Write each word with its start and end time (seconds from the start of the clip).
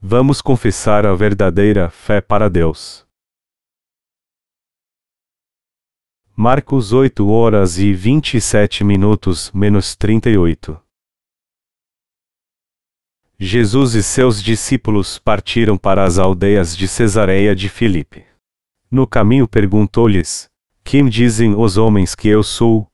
Vamos 0.00 0.42
confessar 0.42 1.06
a 1.06 1.14
verdadeira 1.14 1.88
fé 1.88 2.20
para 2.20 2.50
Deus. 2.50 3.06
Marcos 6.36 6.92
8 6.92 7.26
horas 7.26 7.78
e 7.78 7.94
27 7.94 8.84
minutos 8.84 9.50
menos 9.52 9.96
38 9.96 10.78
Jesus 13.38 13.94
e 13.94 14.02
seus 14.02 14.42
discípulos 14.42 15.18
partiram 15.18 15.78
para 15.78 16.04
as 16.04 16.18
aldeias 16.18 16.76
de 16.76 16.86
Cesareia 16.86 17.56
de 17.56 17.70
Filipe. 17.70 18.26
No 18.90 19.06
caminho 19.06 19.48
perguntou-lhes: 19.48 20.50
Quem 20.84 21.08
dizem 21.08 21.54
os 21.54 21.78
homens 21.78 22.14
que 22.14 22.28
eu 22.28 22.42
sou? 22.42 22.86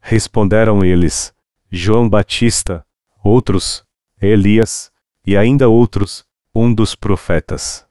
Responderam 0.00 0.84
eles: 0.84 1.34
João 1.70 2.08
Batista, 2.08 2.86
outros, 3.24 3.82
Elias, 4.20 4.92
e 5.26 5.34
ainda 5.34 5.68
outros, 5.68 6.26
um 6.54 6.72
dos 6.72 6.94
profetas. 6.94 7.86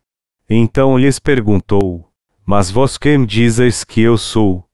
Então 0.50 0.98
lhes 0.98 1.20
perguntou: 1.20 2.08
Mas 2.46 2.70
vós 2.70 2.98
quem 2.98 3.26
dizes 3.26 3.84
que 3.84 4.02
eu 4.02 4.18
sou? 4.18 4.66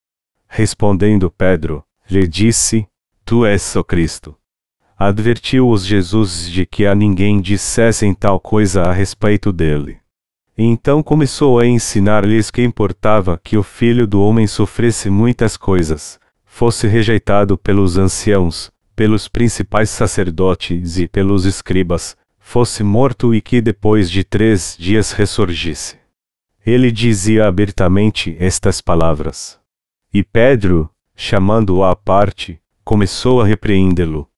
Respondendo 0.48 1.32
Pedro, 1.32 1.84
lhe 2.10 2.28
disse: 2.28 2.88
Tu 3.24 3.46
és 3.46 3.76
o 3.76 3.84
Cristo. 3.84 4.36
Advertiu-os 4.98 5.86
Jesus 5.86 6.50
de 6.50 6.66
que 6.66 6.86
a 6.86 6.96
ninguém 6.96 7.40
dissessem 7.40 8.14
tal 8.14 8.40
coisa 8.40 8.84
a 8.84 8.92
respeito 8.92 9.54
dele. 9.54 10.00
Então 10.58 11.04
começou 11.04 11.60
a 11.60 11.68
ensinar-lhes 11.68 12.50
que 12.50 12.64
importava 12.64 13.40
que 13.44 13.58
o 13.58 13.62
filho 13.64 14.08
do 14.08 14.22
homem 14.22 14.48
sofresse 14.48 15.08
muitas 15.08 15.56
coisas, 15.56 16.20
fosse 16.44 16.88
rejeitado 16.88 17.56
pelos 17.60 17.96
anciãos, 17.96 18.72
pelos 18.96 19.28
principais 19.28 19.92
sacerdotes 19.92 20.98
e 20.98 21.08
pelos 21.08 21.46
escribas, 21.46 22.18
fosse 22.48 22.82
morto 22.82 23.36
e 23.36 23.42
que 23.42 23.60
depois 23.60 24.10
de 24.10 24.24
três 24.24 24.78
dias 24.80 25.12
ressurgisse. 25.12 25.98
Ele 26.66 26.90
dizia 26.90 27.46
abertamente 27.46 28.38
estas 28.40 28.80
palavras. 28.80 29.60
E 30.14 30.24
Pedro, 30.24 30.90
chamando-o 31.14 31.84
à 31.84 31.94
parte, 31.94 32.58
começou 32.86 33.42
a 33.42 33.46
repreendê-lo. 33.46 34.30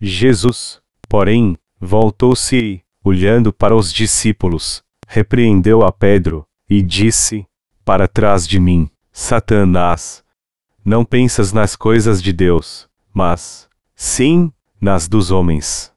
Jesus, 0.00 0.80
porém, 1.06 1.54
voltou-se 1.78 2.56
e, 2.56 2.82
olhando 3.04 3.52
para 3.52 3.76
os 3.76 3.92
discípulos, 3.92 4.82
repreendeu 5.06 5.82
a 5.82 5.92
Pedro, 5.92 6.46
e 6.66 6.80
disse: 6.80 7.46
Para 7.84 8.08
trás 8.08 8.48
de 8.48 8.58
mim, 8.58 8.88
Satanás. 9.12 10.24
Não 10.82 11.04
pensas 11.04 11.52
nas 11.52 11.76
coisas 11.76 12.22
de 12.22 12.32
Deus, 12.32 12.88
mas, 13.12 13.68
sim, 13.94 14.50
nas 14.80 15.06
dos 15.06 15.30
homens. 15.30 15.92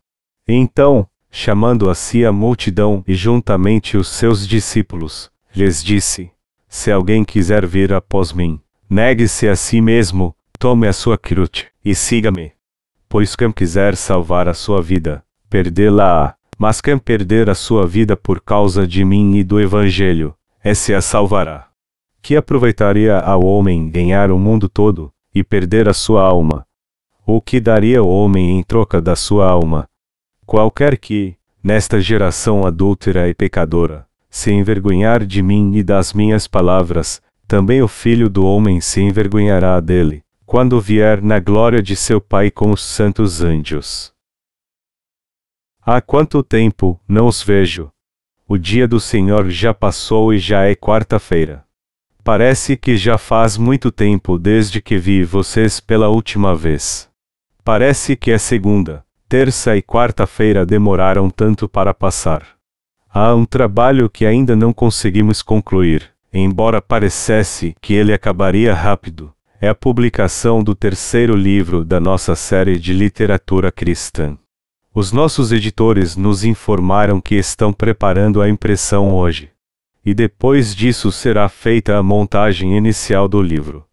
Então, 0.46 1.08
chamando 1.36 1.90
a 1.90 1.96
si 1.96 2.24
a 2.24 2.32
multidão 2.32 3.04
e 3.08 3.16
juntamente 3.16 3.98
os 3.98 4.08
seus 4.08 4.48
discípulos, 4.48 5.32
lhes 5.54 5.84
disse: 5.84 6.32
Se 6.70 6.92
alguém 6.92 7.26
quiser 7.26 7.66
vir 7.66 7.92
após 7.92 8.32
mim, 8.32 8.62
negue-se 8.88 9.50
a 9.50 9.56
si 9.56 9.82
mesmo, 9.82 10.36
tome 10.60 10.88
a 10.88 10.94
sua 10.94 11.18
cruz, 11.18 11.66
e 11.84 11.96
siga-me. 11.96 12.52
Pois 13.10 13.36
quem 13.36 13.52
quiser 13.52 13.96
salvar 13.96 14.48
a 14.48 14.54
sua 14.54 14.80
vida, 14.80 15.24
perdê-la-á, 15.50 16.36
mas 16.56 16.80
quem 16.80 17.00
perder 17.00 17.50
a 17.50 17.56
sua 17.56 17.88
vida 17.88 18.16
por 18.16 18.40
causa 18.40 18.86
de 18.86 19.04
mim 19.04 19.36
e 19.36 19.44
do 19.44 19.60
Evangelho, 19.60 20.36
esse 20.64 20.94
a 20.94 21.02
salvará. 21.02 21.68
Que 22.22 22.36
aproveitaria 22.36 23.18
ao 23.18 23.44
homem 23.44 23.90
ganhar 23.90 24.30
o 24.30 24.38
mundo 24.38 24.70
todo, 24.70 25.12
e 25.34 25.44
perder 25.44 25.90
a 25.90 25.94
sua 25.94 26.22
alma? 26.22 26.64
Ou 27.26 27.42
que 27.42 27.60
daria 27.60 28.04
o 28.04 28.08
homem 28.08 28.60
em 28.60 28.62
troca 28.62 29.02
da 29.02 29.16
sua 29.16 29.50
alma? 29.50 29.90
Qualquer 30.54 31.00
que, 31.00 31.36
nesta 31.64 32.00
geração 32.00 32.64
adúltera 32.64 33.28
e 33.28 33.34
pecadora, 33.34 34.06
se 34.30 34.52
envergonhar 34.52 35.26
de 35.26 35.42
mim 35.42 35.76
e 35.76 35.82
das 35.82 36.14
minhas 36.14 36.48
palavras, 36.48 37.20
também 37.48 37.82
o 37.82 37.88
filho 37.88 38.30
do 38.30 38.46
homem 38.46 38.80
se 38.80 39.02
envergonhará 39.02 39.80
dele, 39.80 40.24
quando 40.46 40.80
vier 40.80 41.24
na 41.24 41.40
glória 41.40 41.82
de 41.82 41.96
seu 41.96 42.22
Pai 42.22 42.52
com 42.52 42.70
os 42.70 42.84
santos 42.84 43.42
anjos. 43.42 44.14
Há 45.82 46.00
quanto 46.00 46.44
tempo 46.44 47.02
não 47.08 47.26
os 47.26 47.42
vejo? 47.42 47.92
O 48.48 48.56
dia 48.56 48.88
do 48.88 49.00
Senhor 49.00 49.50
já 49.50 49.74
passou 49.74 50.32
e 50.32 50.38
já 50.38 50.66
é 50.66 50.76
quarta-feira. 50.76 51.66
Parece 52.24 52.78
que 52.78 52.96
já 52.96 53.18
faz 53.18 53.58
muito 53.58 53.92
tempo 53.92 54.38
desde 54.38 54.84
que 54.84 55.00
vi 55.00 55.24
vocês 55.24 55.80
pela 55.80 56.10
última 56.10 56.56
vez. 56.56 57.10
Parece 57.64 58.16
que 58.16 58.30
é 58.30 58.38
segunda, 58.38 59.04
terça 59.28 59.76
e 59.76 59.82
quarta-feira 59.82 60.66
demoraram 60.66 61.30
tanto 61.30 61.68
para 61.68 61.94
passar. 61.94 62.46
Há 63.14 63.36
um 63.36 63.46
trabalho 63.46 64.10
que 64.10 64.26
ainda 64.26 64.56
não 64.56 64.74
conseguimos 64.74 65.42
concluir, 65.42 66.10
embora 66.34 66.82
parecesse 66.82 67.76
que 67.80 67.94
ele 67.94 68.12
acabaria 68.12 68.74
rápido. 68.74 69.32
É 69.62 69.70
a 69.70 69.76
publicação 69.76 70.64
do 70.64 70.76
terceiro 70.76 71.36
livro 71.36 71.86
da 71.86 72.00
nossa 72.00 72.36
série 72.36 72.78
de 72.78 72.92
literatura 72.92 73.72
cristã. 73.72 74.38
Os 74.94 75.12
nossos 75.12 75.52
editores 75.52 76.16
nos 76.16 76.44
informaram 76.44 77.22
que 77.22 77.36
estão 77.36 77.72
preparando 77.72 78.42
a 78.42 78.50
impressão 78.50 79.14
hoje. 79.14 79.50
E 80.06 80.14
depois 80.14 80.76
disso 80.76 81.12
será 81.12 81.48
feita 81.48 81.98
a 81.98 82.04
montagem 82.04 82.76
inicial 82.76 83.28
do 83.28 83.42
livro. 83.42 83.86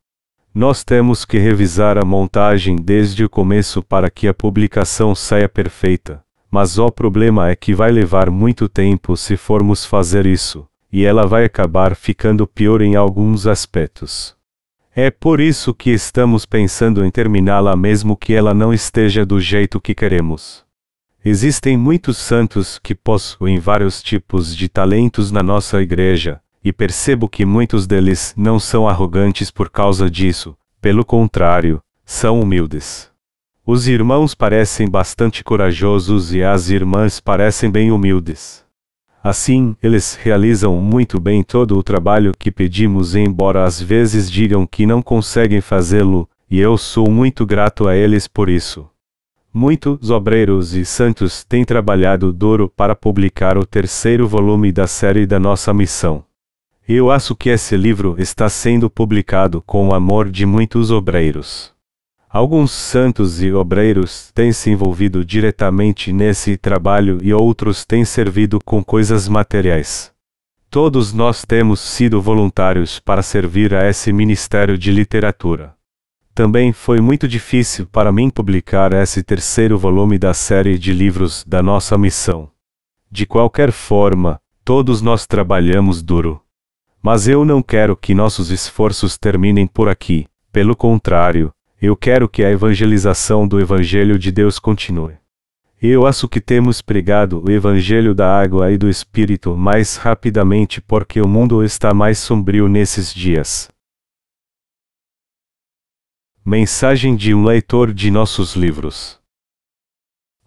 Nós 0.53 0.83
temos 0.83 1.25
que 1.25 1.39
revisar 1.39 1.97
a 1.97 2.05
montagem 2.05 2.75
desde 2.75 3.25
o 3.25 3.31
começo 3.31 3.83
para 3.83 4.11
que 4.11 4.27
a 4.27 4.35
publicação 4.35 5.15
saia 5.15 5.49
perfeita. 5.49 6.25
Mas 6.51 6.77
o 6.77 6.91
problema 6.91 7.49
é 7.49 7.55
que 7.55 7.73
vai 7.73 7.93
levar 7.93 8.29
muito 8.31 8.69
tempo 8.69 9.17
se 9.17 9.37
formos 9.37 9.85
fazer 9.85 10.27
isso, 10.27 10.67
e 10.93 11.05
ela 11.05 11.25
vai 11.25 11.45
acabar 11.45 11.95
ficando 11.95 12.49
pior 12.49 12.83
em 12.83 12.97
alguns 12.97 13.47
aspectos. 13.47 14.35
É 14.93 15.09
por 15.09 15.39
isso 15.39 15.73
que 15.73 15.91
estamos 15.91 16.45
pensando 16.45 17.05
em 17.05 17.11
terminá-la 17.13 17.77
mesmo 17.77 18.17
que 18.17 18.35
ela 18.35 18.53
não 18.53 18.75
esteja 18.75 19.25
do 19.25 19.39
jeito 19.39 19.81
que 19.81 19.95
queremos. 19.95 20.65
Existem 21.25 21.77
muitos 21.77 22.17
santos 22.17 22.81
que 22.83 22.93
possuem 22.93 23.61
vários 23.61 24.03
tipos 24.03 24.57
de 24.57 24.69
talentos 24.69 25.31
na 25.31 25.45
nossa 25.45 25.81
igreja, 25.81 26.41
e 26.65 26.73
percebo 26.73 27.29
que 27.29 27.45
muitos 27.45 27.87
deles 27.87 28.35
não 28.37 28.59
são 28.59 28.89
arrogantes 28.89 29.51
por 29.51 29.71
causa 29.71 30.11
disso, 30.11 30.57
pelo 30.81 31.05
contrário, 31.05 31.83
são 32.05 32.41
humildes. 32.41 33.11
Os 33.67 33.87
irmãos 33.87 34.35
parecem 34.35 34.89
bastante 34.89 35.45
corajosos 35.45 36.35
e 36.35 36.43
as 36.43 36.71
irmãs 36.71 37.21
parecem 37.21 37.71
bem 37.71 37.93
humildes. 37.93 38.65
Assim, 39.23 39.77
eles 39.83 40.19
realizam 40.21 40.77
muito 40.81 41.21
bem 41.21 41.43
todo 41.43 41.79
o 41.79 41.83
trabalho 41.83 42.33
que 42.39 42.51
pedimos, 42.51 43.15
embora 43.15 43.65
às 43.65 43.81
vezes 43.81 44.31
digam 44.31 44.67
que 44.67 44.87
não 44.87 45.03
conseguem 45.03 45.61
fazê-lo, 45.61 46.29
e 46.51 46.59
eu 46.59 46.77
sou 46.79 47.11
muito 47.11 47.45
grato 47.45 47.87
a 47.87 47.95
eles 47.95 48.27
por 48.27 48.49
isso. 48.49 48.89
Muitos 49.53 50.11
obreiros 50.11 50.75
e 50.75 50.85
santos 50.85 51.45
têm 51.45 51.65
trabalhado 51.65 52.33
duro 52.33 52.69
para 52.69 52.95
publicar 52.95 53.59
o 53.59 53.67
terceiro 53.67 54.27
volume 54.27 54.73
da 54.73 54.87
série 54.87 55.27
da 55.27 55.39
nossa 55.39 55.75
missão. 55.75 56.25
Eu 56.93 57.09
acho 57.09 57.37
que 57.37 57.51
esse 57.51 57.77
livro 57.77 58.17
está 58.19 58.49
sendo 58.49 58.91
publicado 58.91 59.63
com 59.63 59.87
o 59.87 59.95
amor 59.95 60.29
de 60.29 60.45
muitos 60.45 60.91
obreiros. 60.91 61.73
Alguns 62.29 62.73
santos 62.73 63.41
e 63.41 63.53
obreiros 63.53 64.33
têm 64.35 64.53
se 64.53 64.71
envolvido 64.71 65.25
diretamente 65.25 66.13
nesse 66.13 66.57
trabalho 66.57 67.21
e 67.23 67.33
outros 67.33 67.85
têm 67.85 68.05
servido 68.05 68.59
com 68.65 68.83
coisas 68.83 69.29
materiais. 69.29 70.11
Todos 70.69 71.13
nós 71.13 71.45
temos 71.45 71.79
sido 71.79 72.21
voluntários 72.21 72.99
para 72.99 73.23
servir 73.23 73.73
a 73.73 73.89
esse 73.89 74.13
ministério 74.13 74.77
de 74.77 74.91
literatura. 74.91 75.73
Também 76.35 76.73
foi 76.73 77.01
muito 77.01 77.29
difícil 77.29 77.87
para 77.87 78.11
mim 78.11 78.29
publicar 78.29 78.93
esse 78.93 79.23
terceiro 79.23 79.79
volume 79.79 80.19
da 80.19 80.35
série 80.35 80.77
de 80.77 80.93
livros 80.93 81.45
da 81.47 81.63
nossa 81.63 81.97
missão. 81.97 82.51
De 83.09 83.27
qualquer 83.27 83.71
forma, 83.71 84.41
todos 84.65 85.01
nós 85.01 85.25
trabalhamos 85.25 86.03
duro. 86.03 86.43
Mas 87.03 87.27
eu 87.27 87.45
não 87.45 87.63
quero 87.63 87.97
que 87.97 88.15
nossos 88.15 88.51
esforços 88.51 89.17
terminem 89.17 89.67
por 89.67 89.89
aqui, 89.89 90.27
pelo 90.53 90.77
contrário, 90.77 91.53
eu 91.81 91.97
quero 91.97 92.29
que 92.29 92.45
a 92.45 92.51
evangelização 92.51 93.49
do 93.49 93.59
Evangelho 93.59 94.19
de 94.19 94.31
Deus 94.31 94.59
continue. 94.59 95.15
Eu 95.81 96.07
acho 96.07 96.29
que 96.29 96.43
temos 96.43 96.83
pregado 96.83 97.43
o 97.43 97.51
Evangelho 97.51 98.15
da 98.15 98.39
água 98.39 98.71
e 98.71 98.77
do 98.77 98.87
Espírito 98.87 99.57
mais 99.57 99.97
rapidamente 99.97 100.79
porque 100.83 101.23
o 101.23 101.27
mundo 101.27 101.65
está 101.65 101.95
mais 101.95 102.19
sombrio 102.19 102.69
nesses 102.69 103.15
dias. 103.15 103.71
Mensagem 106.45 107.17
de 107.17 107.33
um 107.33 107.45
leitor 107.45 107.95
de 107.95 108.11
nossos 108.11 108.55
livros. 108.55 109.19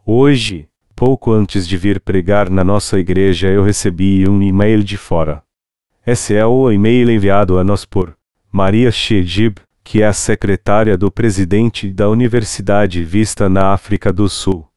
Hoje, 0.05 0.69
pouco 0.95 1.31
antes 1.31 1.67
de 1.67 1.77
vir 1.77 2.00
pregar 2.00 2.47
na 2.47 2.63
nossa 2.63 3.00
igreja, 3.00 3.47
eu 3.47 3.63
recebi 3.63 4.29
um 4.29 4.39
e-mail 4.39 4.83
de 4.83 4.97
fora. 4.97 5.44
Esse 6.05 6.35
é 6.35 6.45
o 6.45 6.69
e-mail 6.69 7.09
enviado 7.09 7.57
a 7.57 7.63
nós 7.63 7.85
por 7.85 8.13
Maria 8.51 8.91
Shejib, 8.91 9.55
que 9.85 10.01
é 10.01 10.07
a 10.07 10.11
secretária 10.11 10.97
do 10.97 11.09
presidente 11.09 11.89
da 11.89 12.09
Universidade 12.09 13.01
Vista 13.05 13.47
na 13.47 13.67
África 13.67 14.11
do 14.11 14.27
Sul. 14.27 14.67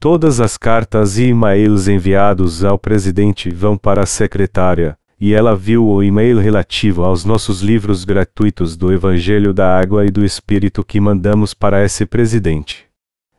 Todas 0.00 0.40
as 0.40 0.56
cartas 0.56 1.16
e 1.16 1.26
e-mails 1.26 1.86
enviados 1.86 2.64
ao 2.64 2.76
presidente 2.76 3.50
vão 3.50 3.76
para 3.76 4.02
a 4.02 4.06
secretária, 4.06 4.98
e 5.18 5.32
ela 5.32 5.54
viu 5.54 5.86
o 5.86 6.02
e-mail 6.02 6.40
relativo 6.40 7.04
aos 7.04 7.24
nossos 7.24 7.62
livros 7.62 8.04
gratuitos 8.04 8.76
do 8.76 8.92
Evangelho 8.92 9.54
da 9.54 9.78
Água 9.78 10.04
e 10.04 10.10
do 10.10 10.24
Espírito 10.24 10.84
que 10.84 10.98
mandamos 10.98 11.54
para 11.54 11.84
esse 11.84 12.04
presidente. 12.04 12.84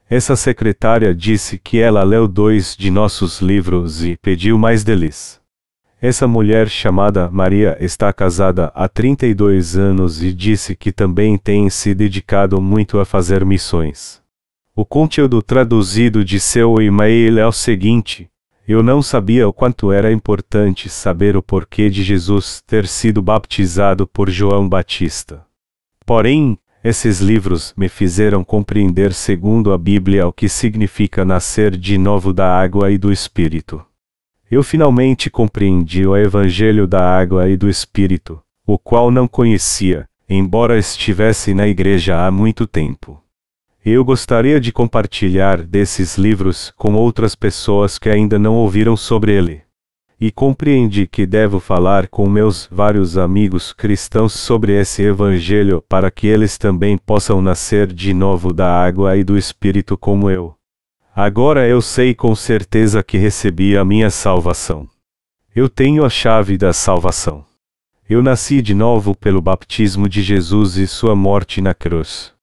Essa 0.09 0.37
secretária 0.37 1.13
disse 1.13 1.59
que 1.61 1.79
ela 1.79 2.01
leu 2.01 2.29
dois 2.29 2.77
de 2.77 2.89
nossos 2.89 3.41
livros 3.41 4.05
e 4.05 4.15
pediu 4.21 4.57
mais 4.57 4.85
deles. 4.85 5.43
Essa 6.01 6.27
mulher 6.27 6.69
chamada 6.69 7.29
Maria 7.31 7.77
está 7.79 8.11
casada 8.11 8.71
há 8.75 8.87
32 8.87 9.77
anos 9.77 10.21
e 10.21 10.33
disse 10.33 10.75
que 10.75 10.91
também 10.91 11.37
tem 11.37 11.69
se 11.69 11.95
dedicado 11.95 12.61
muito 12.61 12.99
a 12.99 13.05
fazer 13.05 13.45
missões. 13.45 14.21
O 14.75 14.85
conteúdo 14.85 15.41
traduzido 15.41 16.23
de 16.23 16.37
seu 16.37 16.81
e-mail 16.81 17.39
é 17.39 17.47
o 17.47 17.51
seguinte: 17.51 18.29
Eu 18.67 18.83
não 18.83 19.01
sabia 19.01 19.47
o 19.47 19.53
quanto 19.53 19.89
era 19.89 20.11
importante 20.11 20.89
saber 20.89 21.37
o 21.37 21.41
porquê 21.41 21.89
de 21.89 22.03
Jesus 22.03 22.61
ter 22.67 22.85
sido 22.85 23.21
baptizado 23.21 24.05
por 24.05 24.29
João 24.29 24.67
Batista. 24.67 25.45
Porém, 26.05 26.59
esses 26.83 27.19
livros 27.19 27.73
me 27.75 27.87
fizeram 27.87 28.43
compreender, 28.43 29.13
segundo 29.13 29.71
a 29.71 29.77
Bíblia, 29.77 30.27
o 30.27 30.33
que 30.33 30.49
significa 30.49 31.23
nascer 31.23 31.77
de 31.77 31.97
novo 31.97 32.33
da 32.33 32.53
água 32.53 32.91
e 32.91 32.97
do 32.97 33.11
Espírito. 33.13 33.83
Eu 34.55 34.63
finalmente 34.63 35.29
compreendi 35.29 36.07
o 36.07 36.15
Evangelho 36.15 36.87
da 36.87 37.01
água 37.01 37.49
e 37.49 37.57
do 37.57 37.69
Espírito, 37.69 38.41
o 38.65 38.79
qual 38.79 39.11
não 39.11 39.27
conhecia, 39.27 40.07
embora 40.29 40.79
estivesse 40.79 41.53
na 41.53 41.67
igreja 41.67 42.25
há 42.25 42.31
muito 42.31 42.65
tempo. 42.65 43.21
Eu 43.85 44.05
gostaria 44.05 44.57
de 44.57 44.71
compartilhar 44.71 45.61
desses 45.61 46.17
livros 46.17 46.71
com 46.77 46.93
outras 46.93 47.35
pessoas 47.35 47.99
que 47.99 48.07
ainda 48.07 48.39
não 48.39 48.55
ouviram 48.55 48.95
sobre 48.95 49.33
ele 49.33 49.61
e 50.17 50.31
compreendi 50.31 51.05
que 51.05 51.25
devo 51.25 51.59
falar 51.59 52.07
com 52.07 52.25
meus 52.29 52.65
vários 52.71 53.17
amigos 53.17 53.73
cristãos 53.73 54.31
sobre 54.31 54.79
esse 54.79 55.03
Evangelho 55.03 55.83
para 55.89 56.09
que 56.09 56.27
eles 56.27 56.57
também 56.57 56.97
possam 56.97 57.41
nascer 57.41 57.91
de 57.91 58.13
novo 58.13 58.53
da 58.53 58.71
água 58.73 59.17
e 59.17 59.23
do 59.25 59.37
Espírito 59.37 59.97
como 59.97 60.29
eu. 60.29 60.55
Agora 61.17 61.65
eu 61.65 61.81
sei 61.81 62.13
com 62.13 62.35
certeza 62.35 63.01
que 63.01 63.17
recebi 63.17 63.77
a 63.77 63.85
minha 63.85 64.09
salvação. 64.09 64.85
Eu 65.55 65.69
tenho 65.69 66.03
a 66.03 66.09
chave 66.09 66.57
da 66.57 66.73
salvação. 66.73 67.45
Eu 68.09 68.21
nasci 68.21 68.61
de 68.61 68.75
novo 68.75 69.15
pelo 69.15 69.41
baptismo 69.41 70.09
de 70.09 70.21
Jesus 70.21 70.75
e 70.75 70.85
sua 70.85 71.15
morte 71.15 71.61
na 71.61 71.73
cruz. 71.73 72.33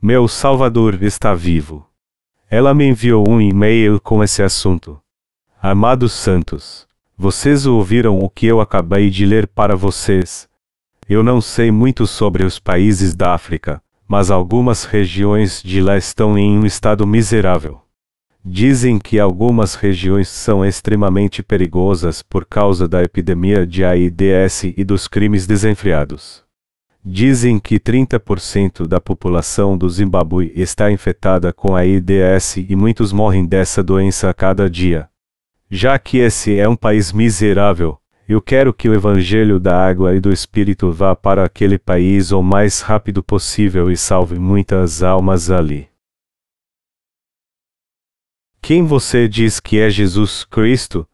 Meu 0.00 0.26
Salvador 0.26 1.02
está 1.02 1.34
vivo. 1.34 1.86
Ela 2.48 2.72
me 2.72 2.86
enviou 2.86 3.28
um 3.28 3.42
e-mail 3.42 4.00
com 4.00 4.24
esse 4.24 4.42
assunto. 4.42 4.98
Amados 5.60 6.14
santos, 6.14 6.86
vocês 7.18 7.66
ouviram 7.66 8.18
o 8.20 8.30
que 8.30 8.46
eu 8.46 8.58
acabei 8.58 9.10
de 9.10 9.26
ler 9.26 9.46
para 9.46 9.76
vocês. 9.76 10.48
Eu 11.06 11.22
não 11.22 11.42
sei 11.42 11.70
muito 11.70 12.06
sobre 12.06 12.42
os 12.42 12.58
países 12.58 13.14
da 13.14 13.34
África, 13.34 13.82
mas 14.08 14.30
algumas 14.30 14.84
regiões 14.84 15.62
de 15.62 15.82
lá 15.82 15.98
estão 15.98 16.38
em 16.38 16.58
um 16.58 16.64
estado 16.64 17.06
miserável. 17.06 17.83
Dizem 18.46 18.98
que 18.98 19.18
algumas 19.18 19.74
regiões 19.74 20.28
são 20.28 20.62
extremamente 20.62 21.42
perigosas 21.42 22.20
por 22.20 22.44
causa 22.44 22.86
da 22.86 23.02
epidemia 23.02 23.66
de 23.66 23.82
AIDS 23.82 24.64
e 24.76 24.84
dos 24.84 25.08
crimes 25.08 25.46
desenfreados. 25.46 26.44
Dizem 27.02 27.58
que 27.58 27.80
30% 27.80 28.86
da 28.86 29.00
população 29.00 29.78
do 29.78 29.88
Zimbábue 29.88 30.52
está 30.54 30.92
infectada 30.92 31.54
com 31.54 31.74
AIDS 31.74 32.58
e 32.58 32.76
muitos 32.76 33.12
morrem 33.12 33.46
dessa 33.46 33.82
doença 33.82 34.28
a 34.28 34.34
cada 34.34 34.68
dia. 34.68 35.08
Já 35.70 35.98
que 35.98 36.18
esse 36.18 36.58
é 36.58 36.68
um 36.68 36.76
país 36.76 37.14
miserável, 37.14 37.98
eu 38.28 38.42
quero 38.42 38.74
que 38.74 38.90
o 38.90 38.94
Evangelho 38.94 39.58
da 39.58 39.74
água 39.74 40.14
e 40.14 40.20
do 40.20 40.30
Espírito 40.30 40.92
vá 40.92 41.16
para 41.16 41.44
aquele 41.44 41.78
país 41.78 42.30
o 42.30 42.42
mais 42.42 42.82
rápido 42.82 43.22
possível 43.22 43.90
e 43.90 43.96
salve 43.96 44.38
muitas 44.38 45.02
almas 45.02 45.50
ali. 45.50 45.93
Quem 48.66 48.82
você 48.82 49.28
diz 49.28 49.60
que 49.60 49.78
é 49.78 49.90
Jesus 49.90 50.42
Cristo? 50.42 51.06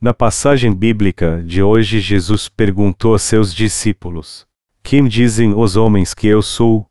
Na 0.00 0.14
passagem 0.14 0.74
bíblica 0.74 1.42
de 1.46 1.62
hoje, 1.62 2.00
Jesus 2.00 2.48
perguntou 2.48 3.14
a 3.14 3.18
seus 3.18 3.52
discípulos: 3.52 4.46
Quem 4.82 5.06
dizem 5.06 5.52
os 5.52 5.76
homens 5.76 6.14
que 6.14 6.26
eu 6.26 6.40
sou? 6.40 6.90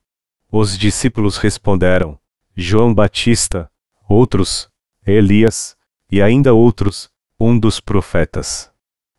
Os 0.51 0.78
discípulos 0.78 1.38
responderam: 1.38 2.19
João 2.56 2.94
Batista, 2.94 3.68
outros, 4.07 4.69
Elias, 5.04 5.75
e 6.12 6.22
ainda 6.22 6.54
outros, 6.54 7.10
um 7.40 7.57
dos 7.57 7.80
profetas. 7.80 8.72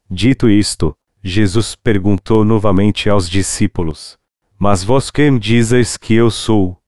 Dito 0.09 0.49
isto, 0.49 0.97
Jesus 1.21 1.75
perguntou 1.75 2.45
novamente 2.45 3.11
aos 3.11 3.29
discípulos: 3.29 4.17
Mas 4.57 4.85
vós 4.85 5.11
quem 5.11 5.37
dizes 5.37 5.97
que 5.97 6.15
eu 6.15 6.31
sou? 6.31 6.81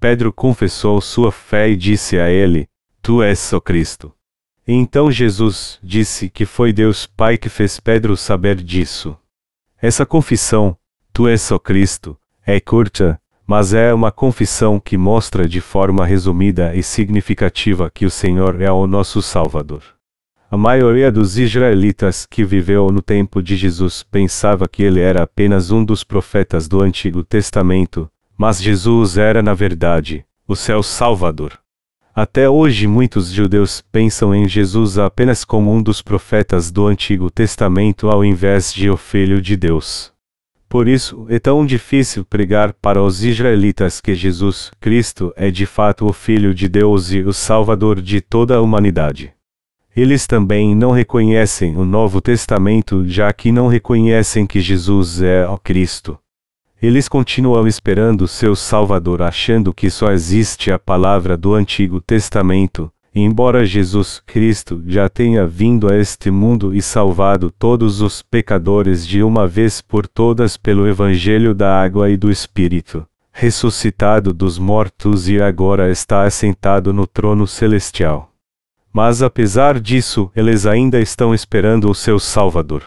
Pedro 0.00 0.32
confessou 0.32 1.00
sua 1.00 1.32
fé 1.32 1.68
e 1.68 1.76
disse 1.76 2.18
a 2.18 2.30
ele: 2.30 2.68
Tu 3.02 3.22
és 3.22 3.52
o 3.52 3.60
Cristo. 3.60 4.12
Então 4.66 5.10
Jesus 5.10 5.78
disse 5.82 6.28
que 6.28 6.44
foi 6.44 6.72
Deus 6.72 7.06
Pai 7.06 7.36
que 7.36 7.48
fez 7.48 7.80
Pedro 7.80 8.16
saber 8.16 8.56
disso. 8.56 9.16
Essa 9.80 10.06
confissão, 10.06 10.76
Tu 11.12 11.26
és 11.26 11.50
o 11.50 11.58
Cristo, 11.58 12.16
é 12.46 12.60
curta, 12.60 13.20
mas 13.46 13.72
é 13.72 13.92
uma 13.94 14.12
confissão 14.12 14.78
que 14.78 14.96
mostra 14.96 15.48
de 15.48 15.60
forma 15.60 16.04
resumida 16.04 16.76
e 16.76 16.82
significativa 16.82 17.90
que 17.90 18.04
o 18.04 18.10
Senhor 18.10 18.60
é 18.60 18.70
o 18.70 18.86
nosso 18.86 19.22
Salvador. 19.22 19.82
A 20.50 20.56
maioria 20.56 21.10
dos 21.10 21.36
israelitas 21.36 22.24
que 22.24 22.44
viveu 22.44 22.90
no 22.90 23.02
tempo 23.02 23.42
de 23.42 23.56
Jesus 23.56 24.02
pensava 24.02 24.68
que 24.68 24.82
ele 24.82 25.00
era 25.00 25.22
apenas 25.22 25.70
um 25.70 25.84
dos 25.84 26.04
profetas 26.04 26.68
do 26.68 26.80
Antigo 26.80 27.24
Testamento, 27.24 28.10
mas 28.38 28.62
Jesus 28.62 29.18
era, 29.18 29.42
na 29.42 29.52
verdade, 29.52 30.24
o 30.46 30.54
seu 30.54 30.80
Salvador. 30.80 31.58
Até 32.14 32.48
hoje, 32.48 32.86
muitos 32.86 33.30
judeus 33.30 33.82
pensam 33.92 34.32
em 34.34 34.48
Jesus 34.48 34.96
apenas 34.96 35.44
como 35.44 35.72
um 35.72 35.82
dos 35.82 36.00
profetas 36.00 36.70
do 36.70 36.86
Antigo 36.86 37.30
Testamento 37.30 38.08
ao 38.08 38.24
invés 38.24 38.72
de 38.72 38.88
o 38.88 38.96
Filho 38.96 39.42
de 39.42 39.56
Deus. 39.56 40.12
Por 40.68 40.86
isso, 40.86 41.26
é 41.28 41.38
tão 41.38 41.66
difícil 41.66 42.24
pregar 42.24 42.72
para 42.74 43.02
os 43.02 43.24
israelitas 43.24 44.00
que 44.00 44.14
Jesus 44.14 44.70
Cristo 44.78 45.32
é 45.36 45.50
de 45.50 45.66
fato 45.66 46.06
o 46.06 46.12
Filho 46.12 46.54
de 46.54 46.68
Deus 46.68 47.10
e 47.10 47.20
o 47.20 47.32
Salvador 47.32 48.00
de 48.00 48.20
toda 48.20 48.56
a 48.56 48.60
humanidade. 48.60 49.32
Eles 49.96 50.26
também 50.26 50.76
não 50.76 50.92
reconhecem 50.92 51.76
o 51.76 51.84
Novo 51.84 52.20
Testamento, 52.20 53.04
já 53.06 53.32
que 53.32 53.50
não 53.50 53.66
reconhecem 53.66 54.46
que 54.46 54.60
Jesus 54.60 55.22
é 55.22 55.48
o 55.48 55.58
Cristo. 55.58 56.18
Eles 56.80 57.08
continuam 57.08 57.66
esperando 57.66 58.28
seu 58.28 58.54
Salvador 58.54 59.20
achando 59.20 59.74
que 59.74 59.90
só 59.90 60.12
existe 60.12 60.70
a 60.70 60.78
palavra 60.78 61.36
do 61.36 61.52
Antigo 61.52 62.00
Testamento, 62.00 62.88
embora 63.12 63.66
Jesus 63.66 64.22
Cristo 64.24 64.80
já 64.86 65.08
tenha 65.08 65.44
vindo 65.44 65.92
a 65.92 65.96
este 65.96 66.30
mundo 66.30 66.72
e 66.72 66.80
salvado 66.80 67.50
todos 67.50 68.00
os 68.00 68.22
pecadores 68.22 69.04
de 69.04 69.24
uma 69.24 69.44
vez 69.44 69.80
por 69.80 70.06
todas 70.06 70.56
pelo 70.56 70.86
Evangelho 70.86 71.52
da 71.52 71.82
Água 71.82 72.10
e 72.10 72.16
do 72.16 72.30
Espírito, 72.30 73.04
ressuscitado 73.32 74.32
dos 74.32 74.56
mortos 74.56 75.28
e 75.28 75.42
agora 75.42 75.90
está 75.90 76.22
assentado 76.22 76.92
no 76.92 77.08
trono 77.08 77.44
celestial. 77.44 78.30
Mas 78.92 79.20
apesar 79.20 79.80
disso, 79.80 80.30
eles 80.34 80.64
ainda 80.64 81.00
estão 81.00 81.34
esperando 81.34 81.90
o 81.90 81.94
seu 81.94 82.20
Salvador. 82.20 82.84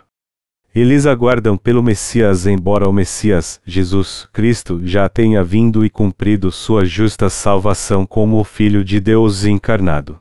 Eles 0.74 1.06
aguardam 1.06 1.58
pelo 1.58 1.84
Messias, 1.84 2.48
embora 2.48 2.88
o 2.88 2.94
Messias, 2.94 3.60
Jesus 3.66 4.26
Cristo, 4.32 4.80
já 4.86 5.10
tenha 5.10 5.44
vindo 5.44 5.86
e 5.86 5.90
cumprido 5.90 6.50
sua 6.50 6.86
justa 6.86 7.30
salvação 7.30 8.06
como 8.06 8.40
o 8.40 8.44
Filho 8.46 8.82
de 8.82 9.02
Deus 9.02 9.44
encarnado. 9.44 10.18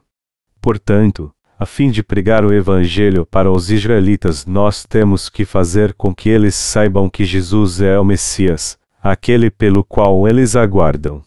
Portanto, 0.60 1.32
a 1.56 1.64
fim 1.64 1.88
de 1.88 2.02
pregar 2.02 2.44
o 2.44 2.52
Evangelho 2.52 3.24
para 3.24 3.48
os 3.48 3.70
israelitas, 3.70 4.44
nós 4.44 4.84
temos 4.84 5.28
que 5.28 5.44
fazer 5.44 5.94
com 5.94 6.12
que 6.12 6.28
eles 6.28 6.56
saibam 6.56 7.08
que 7.08 7.24
Jesus 7.24 7.80
é 7.80 8.00
o 8.00 8.04
Messias, 8.04 8.76
aquele 9.00 9.52
pelo 9.52 9.84
qual 9.84 10.26
eles 10.26 10.56
aguardam. 10.56 11.22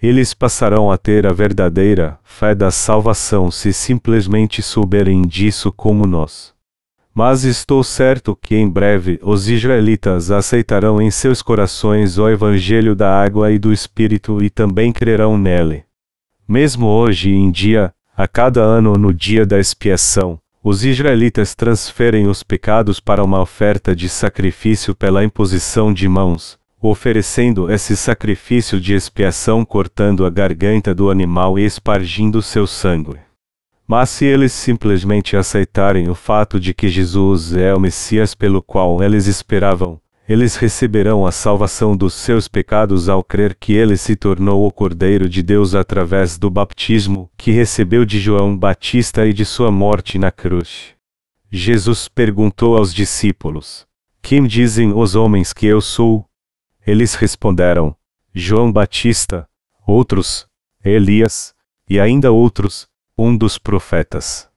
Eles 0.00 0.34
passarão 0.34 0.88
a 0.88 0.96
ter 0.96 1.26
a 1.26 1.32
verdadeira 1.32 2.16
fé 2.22 2.54
da 2.54 2.70
salvação 2.70 3.50
se 3.50 3.72
simplesmente 3.72 4.62
souberem 4.62 5.22
disso 5.22 5.72
como 5.72 6.06
nós. 6.06 6.52
Mas 7.14 7.44
estou 7.44 7.84
certo 7.84 8.34
que 8.34 8.56
em 8.56 8.68
breve 8.68 9.20
os 9.22 9.48
israelitas 9.48 10.30
aceitarão 10.30 11.00
em 11.00 11.10
seus 11.10 11.42
corações 11.42 12.16
o 12.16 12.28
Evangelho 12.28 12.94
da 12.94 13.22
água 13.22 13.52
e 13.52 13.58
do 13.58 13.70
Espírito 13.70 14.42
e 14.42 14.48
também 14.48 14.92
crerão 14.92 15.36
nele. 15.36 15.84
Mesmo 16.48 16.86
hoje 16.86 17.30
em 17.30 17.50
dia, 17.50 17.92
a 18.16 18.26
cada 18.26 18.60
ano 18.60 18.94
no 18.94 19.12
dia 19.12 19.44
da 19.44 19.58
expiação, 19.58 20.38
os 20.64 20.84
israelitas 20.84 21.54
transferem 21.54 22.28
os 22.28 22.42
pecados 22.42 23.00
para 23.00 23.22
uma 23.22 23.40
oferta 23.40 23.94
de 23.94 24.08
sacrifício 24.08 24.94
pela 24.94 25.24
imposição 25.24 25.92
de 25.92 26.08
mãos, 26.08 26.58
oferecendo 26.80 27.70
esse 27.70 27.96
sacrifício 27.96 28.80
de 28.80 28.94
expiação 28.94 29.64
cortando 29.64 30.24
a 30.24 30.30
garganta 30.30 30.94
do 30.94 31.10
animal 31.10 31.58
e 31.58 31.64
espargindo 31.64 32.40
seu 32.40 32.66
sangue. 32.66 33.31
Mas 33.92 34.08
se 34.08 34.24
eles 34.24 34.54
simplesmente 34.54 35.36
aceitarem 35.36 36.08
o 36.08 36.14
fato 36.14 36.58
de 36.58 36.72
que 36.72 36.88
Jesus 36.88 37.54
é 37.54 37.74
o 37.74 37.78
Messias 37.78 38.34
pelo 38.34 38.62
qual 38.62 39.02
eles 39.02 39.26
esperavam, 39.26 40.00
eles 40.26 40.56
receberão 40.56 41.26
a 41.26 41.30
salvação 41.30 41.94
dos 41.94 42.14
seus 42.14 42.48
pecados 42.48 43.10
ao 43.10 43.22
crer 43.22 43.54
que 43.54 43.74
ele 43.74 43.98
se 43.98 44.16
tornou 44.16 44.66
o 44.66 44.72
Cordeiro 44.72 45.28
de 45.28 45.42
Deus 45.42 45.74
através 45.74 46.38
do 46.38 46.48
baptismo 46.48 47.30
que 47.36 47.50
recebeu 47.50 48.06
de 48.06 48.18
João 48.18 48.56
Batista 48.56 49.26
e 49.26 49.32
de 49.34 49.44
sua 49.44 49.70
morte 49.70 50.18
na 50.18 50.30
cruz. 50.30 50.94
Jesus 51.50 52.08
perguntou 52.08 52.78
aos 52.78 52.94
discípulos: 52.94 53.86
Quem 54.22 54.46
dizem 54.46 54.94
os 54.94 55.14
homens 55.14 55.52
que 55.52 55.66
eu 55.66 55.82
sou? 55.82 56.24
Eles 56.86 57.14
responderam: 57.14 57.94
João 58.34 58.72
Batista, 58.72 59.46
outros, 59.86 60.46
Elias, 60.82 61.52
e 61.86 62.00
ainda 62.00 62.32
outros, 62.32 62.90
um 63.16 63.36
dos 63.36 63.58
profetas. 63.58 64.48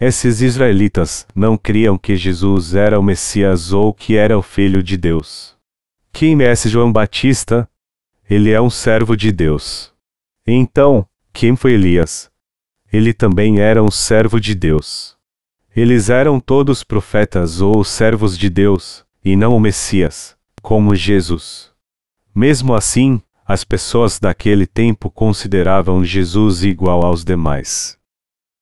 Esses 0.00 0.40
israelitas 0.40 1.26
não 1.34 1.56
criam 1.56 1.96
que 1.96 2.16
Jesus 2.16 2.74
era 2.74 2.98
o 2.98 3.02
Messias 3.02 3.72
ou 3.72 3.94
que 3.94 4.16
era 4.16 4.36
o 4.36 4.42
Filho 4.42 4.82
de 4.82 4.96
Deus. 4.96 5.56
Quem 6.12 6.42
é 6.42 6.50
esse 6.50 6.68
João 6.68 6.92
Batista? 6.92 7.68
Ele 8.28 8.50
é 8.50 8.60
um 8.60 8.70
servo 8.70 9.16
de 9.16 9.30
Deus. 9.30 9.92
Então, 10.46 11.06
quem 11.32 11.54
foi 11.54 11.74
Elias? 11.74 12.30
Ele 12.92 13.14
também 13.14 13.60
era 13.60 13.82
um 13.82 13.90
servo 13.90 14.40
de 14.40 14.54
Deus. 14.54 15.16
Eles 15.74 16.10
eram 16.10 16.38
todos 16.38 16.84
profetas 16.84 17.60
ou 17.60 17.82
servos 17.82 18.36
de 18.36 18.50
Deus, 18.50 19.06
e 19.24 19.36
não 19.36 19.56
o 19.56 19.60
Messias, 19.60 20.36
como 20.60 20.94
Jesus. 20.94 21.70
Mesmo 22.34 22.74
assim, 22.74 23.22
as 23.46 23.64
pessoas 23.64 24.18
daquele 24.18 24.66
tempo 24.66 25.10
consideravam 25.10 26.04
Jesus 26.04 26.62
igual 26.62 27.04
aos 27.04 27.24
demais. 27.24 27.98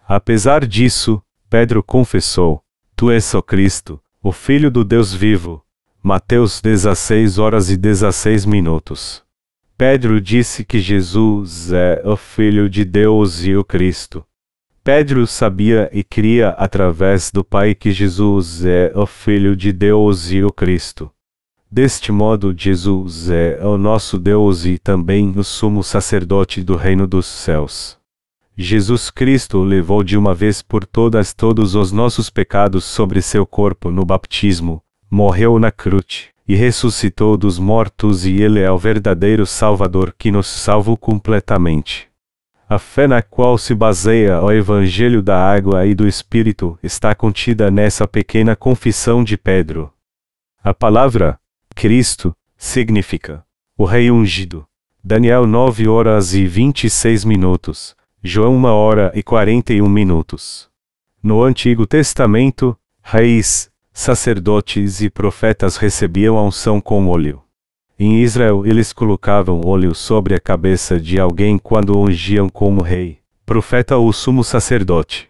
Apesar 0.06 0.66
disso, 0.66 1.22
Pedro 1.48 1.82
confessou: 1.82 2.62
Tu 2.96 3.10
és 3.10 3.34
o 3.34 3.42
Cristo, 3.42 4.00
o 4.22 4.32
Filho 4.32 4.70
do 4.70 4.84
Deus 4.84 5.14
vivo. 5.14 5.64
Mateus 6.02 6.60
16 6.60 7.38
horas 7.38 7.70
e 7.70 7.76
16 7.76 8.46
minutos. 8.46 9.22
Pedro 9.76 10.20
disse 10.20 10.64
que 10.64 10.78
Jesus 10.78 11.72
é 11.72 12.02
o 12.04 12.16
Filho 12.16 12.68
de 12.68 12.84
Deus 12.84 13.44
e 13.44 13.54
o 13.54 13.62
Cristo. 13.62 14.24
Pedro 14.82 15.26
sabia 15.26 15.90
e 15.92 16.02
cria 16.02 16.50
através 16.50 17.30
do 17.30 17.44
Pai 17.44 17.74
que 17.74 17.92
Jesus 17.92 18.64
é 18.64 18.92
o 18.94 19.06
Filho 19.06 19.54
de 19.54 19.72
Deus 19.72 20.30
e 20.30 20.42
o 20.42 20.50
Cristo. 20.50 21.10
Deste 21.72 22.10
modo, 22.10 22.52
Jesus 22.56 23.30
é 23.30 23.64
o 23.64 23.78
nosso 23.78 24.18
Deus 24.18 24.66
e 24.66 24.76
também 24.76 25.32
o 25.36 25.44
sumo 25.44 25.84
sacerdote 25.84 26.64
do 26.64 26.74
reino 26.74 27.06
dos 27.06 27.26
céus. 27.26 27.96
Jesus 28.56 29.08
Cristo 29.08 29.62
levou 29.62 30.02
de 30.02 30.18
uma 30.18 30.34
vez 30.34 30.62
por 30.62 30.84
todas 30.84 31.32
todos 31.32 31.76
os 31.76 31.92
nossos 31.92 32.28
pecados 32.28 32.84
sobre 32.84 33.22
seu 33.22 33.46
corpo 33.46 33.88
no 33.92 34.04
baptismo, 34.04 34.82
morreu 35.08 35.60
na 35.60 35.70
cruz 35.70 36.30
e 36.46 36.56
ressuscitou 36.56 37.36
dos 37.36 37.56
mortos 37.56 38.26
e 38.26 38.42
ele 38.42 38.58
é 38.58 38.70
o 38.70 38.76
verdadeiro 38.76 39.46
Salvador 39.46 40.12
que 40.18 40.32
nos 40.32 40.48
salvou 40.48 40.96
completamente. 40.96 42.08
A 42.68 42.80
fé 42.80 43.06
na 43.06 43.22
qual 43.22 43.56
se 43.56 43.76
baseia 43.76 44.42
o 44.42 44.50
Evangelho 44.50 45.22
da 45.22 45.38
Água 45.40 45.86
e 45.86 45.94
do 45.94 46.08
Espírito 46.08 46.76
está 46.82 47.14
contida 47.14 47.70
nessa 47.70 48.08
pequena 48.08 48.56
confissão 48.56 49.22
de 49.22 49.36
Pedro. 49.36 49.92
A 50.62 50.74
palavra 50.74 51.38
Cristo 51.74 52.36
significa 52.58 53.42
o 53.76 53.86
Rei 53.86 54.10
ungido. 54.10 54.66
Daniel 55.02 55.46
9 55.46 55.88
horas 55.88 56.34
e 56.34 56.46
26 56.46 57.24
minutos. 57.24 57.96
João 58.22 58.54
1 58.56 58.64
hora 58.66 59.12
e 59.14 59.22
41 59.22 59.88
minutos. 59.88 60.68
No 61.22 61.42
Antigo 61.42 61.86
Testamento, 61.86 62.76
reis, 63.02 63.70
sacerdotes 63.94 65.00
e 65.00 65.08
profetas 65.08 65.78
recebiam 65.78 66.36
a 66.36 66.42
unção 66.42 66.82
com 66.82 67.08
óleo. 67.08 67.42
Em 67.98 68.20
Israel, 68.20 68.66
eles 68.66 68.92
colocavam 68.92 69.62
óleo 69.64 69.94
sobre 69.94 70.34
a 70.34 70.38
cabeça 70.38 71.00
de 71.00 71.18
alguém 71.18 71.56
quando 71.56 71.98
ungiam 71.98 72.50
como 72.50 72.82
rei, 72.82 73.20
profeta 73.46 73.96
ou 73.96 74.12
sumo 74.12 74.44
sacerdote. 74.44 75.29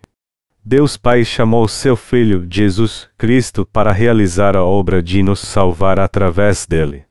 Deus 0.62 0.94
Pai 0.94 1.24
chamou 1.24 1.66
seu 1.66 1.96
Filho, 1.96 2.46
Jesus 2.48 3.08
Cristo, 3.16 3.64
para 3.64 3.92
realizar 3.92 4.54
a 4.54 4.62
obra 4.62 5.02
de 5.02 5.22
nos 5.22 5.40
salvar 5.40 5.98
através 5.98 6.66
dele. 6.66 7.04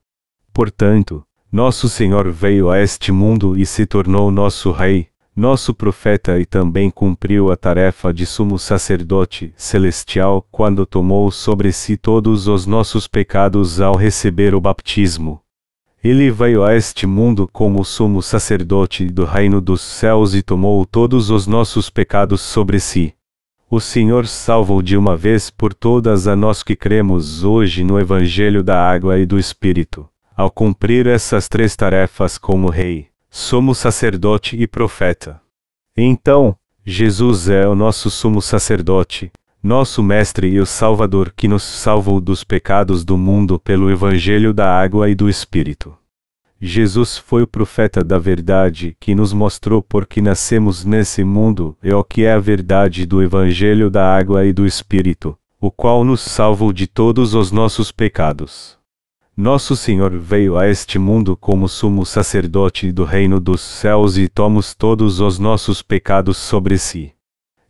Portanto, 0.53 1.23
nosso 1.51 1.89
Senhor 1.89 2.29
veio 2.29 2.69
a 2.69 2.79
este 2.79 3.11
mundo 3.11 3.57
e 3.57 3.65
se 3.65 3.87
tornou 3.87 4.29
nosso 4.29 4.71
Rei, 4.71 5.07
nosso 5.35 5.73
profeta 5.73 6.39
e 6.39 6.45
também 6.45 6.91
cumpriu 6.91 7.51
a 7.51 7.57
tarefa 7.57 8.13
de 8.13 8.23
sumo 8.23 8.59
sacerdote 8.59 9.51
celestial 9.57 10.45
quando 10.51 10.85
tomou 10.85 11.31
sobre 11.31 11.71
si 11.71 11.97
todos 11.97 12.47
os 12.47 12.67
nossos 12.67 13.07
pecados 13.07 13.81
ao 13.81 13.95
receber 13.95 14.53
o 14.53 14.61
baptismo. 14.61 15.41
Ele 16.03 16.29
veio 16.29 16.63
a 16.63 16.75
este 16.75 17.07
mundo 17.07 17.49
como 17.51 17.83
sumo 17.83 18.21
sacerdote 18.21 19.05
do 19.05 19.25
reino 19.25 19.59
dos 19.59 19.81
céus 19.81 20.35
e 20.35 20.43
tomou 20.43 20.85
todos 20.85 21.31
os 21.31 21.47
nossos 21.47 21.89
pecados 21.89 22.41
sobre 22.41 22.79
si. 22.79 23.15
O 23.69 23.79
Senhor 23.79 24.25
salvou 24.25 24.81
de 24.81 24.97
uma 24.97 25.15
vez 25.15 25.49
por 25.49 25.73
todas 25.73 26.27
a 26.27 26.35
nós 26.35 26.63
que 26.63 26.75
cremos 26.75 27.43
hoje 27.43 27.83
no 27.83 27.99
Evangelho 27.99 28.63
da 28.63 28.81
Água 28.81 29.19
e 29.19 29.25
do 29.25 29.37
Espírito, 29.37 30.09
ao 30.35 30.49
cumprir 30.49 31.05
essas 31.05 31.47
três 31.47 31.75
tarefas 31.75 32.37
como 32.37 32.69
Rei 32.69 33.09
somos 33.29 33.77
sacerdote 33.77 34.57
e 34.59 34.65
profeta. 34.65 35.39
Então, 35.95 36.55
Jesus 36.83 37.47
é 37.47 37.67
o 37.67 37.75
nosso 37.75 38.09
sumo 38.09 38.41
sacerdote, 38.41 39.31
nosso 39.61 40.01
Mestre 40.01 40.47
e 40.47 40.59
o 40.59 40.65
Salvador 40.65 41.31
que 41.35 41.47
nos 41.47 41.63
salvou 41.63 42.19
dos 42.19 42.43
pecados 42.43 43.05
do 43.05 43.17
mundo 43.17 43.59
pelo 43.59 43.91
Evangelho 43.91 44.53
da 44.53 44.79
Água 44.79 45.09
e 45.09 45.15
do 45.15 45.29
Espírito. 45.29 45.95
Jesus 46.61 47.17
foi 47.17 47.43
o 47.43 47.47
profeta 47.47 48.03
da 48.03 48.19
verdade 48.19 48.95
que 48.99 49.15
nos 49.15 49.31
mostrou 49.31 49.81
por 49.81 50.05
que 50.05 50.21
nascemos 50.21 50.83
nesse 50.83 51.23
mundo 51.23 51.77
e 51.81 51.93
o 51.93 52.03
que 52.03 52.23
é 52.23 52.33
a 52.33 52.39
verdade 52.39 53.05
do 53.05 53.23
Evangelho 53.23 53.89
da 53.89 54.13
Água 54.13 54.45
e 54.45 54.51
do 54.51 54.65
Espírito, 54.65 55.37
o 55.59 55.71
qual 55.71 56.03
nos 56.03 56.19
salvou 56.19 56.73
de 56.73 56.85
todos 56.85 57.33
os 57.33 57.51
nossos 57.51 57.91
pecados. 57.91 58.77
Nosso 59.37 59.73
Senhor 59.73 60.17
veio 60.17 60.57
a 60.57 60.67
este 60.67 60.99
mundo 60.99 61.37
como 61.37 61.69
sumo 61.69 62.05
sacerdote 62.05 62.91
do 62.91 63.05
reino 63.05 63.39
dos 63.39 63.61
céus 63.61 64.17
e 64.17 64.27
tomou 64.27 64.61
todos 64.77 65.21
os 65.21 65.39
nossos 65.39 65.81
pecados 65.81 66.35
sobre 66.35 66.77
si. 66.77 67.13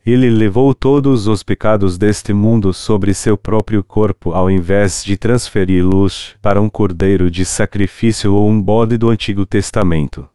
Ele 0.04 0.30
levou 0.30 0.74
todos 0.74 1.26
os 1.26 1.42
pecados 1.42 1.98
deste 1.98 2.32
mundo 2.32 2.72
sobre 2.72 3.12
seu 3.12 3.36
próprio 3.36 3.84
corpo 3.84 4.32
ao 4.32 4.50
invés 4.50 5.04
de 5.04 5.16
transferi-los 5.16 6.36
para 6.40 6.60
um 6.60 6.70
cordeiro 6.70 7.30
de 7.30 7.44
sacrifício 7.44 8.32
ou 8.34 8.48
um 8.48 8.60
bode 8.60 8.96
do 8.96 9.10
Antigo 9.10 9.44
Testamento. 9.44 10.26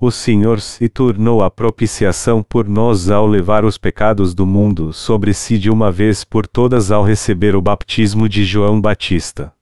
O 0.00 0.10
Senhor 0.10 0.60
se 0.60 0.88
tornou 0.88 1.42
a 1.42 1.50
propiciação 1.50 2.42
por 2.42 2.66
nós 2.66 3.10
ao 3.10 3.26
levar 3.26 3.64
os 3.64 3.76
pecados 3.76 4.32
do 4.32 4.46
mundo 4.46 4.92
sobre 4.92 5.34
si 5.34 5.58
de 5.58 5.68
uma 5.68 5.92
vez 5.92 6.24
por 6.24 6.46
todas 6.46 6.90
ao 6.90 7.04
receber 7.04 7.54
o 7.54 7.60
batismo 7.60 8.28
de 8.28 8.44
João 8.44 8.80
Batista. 8.80 9.52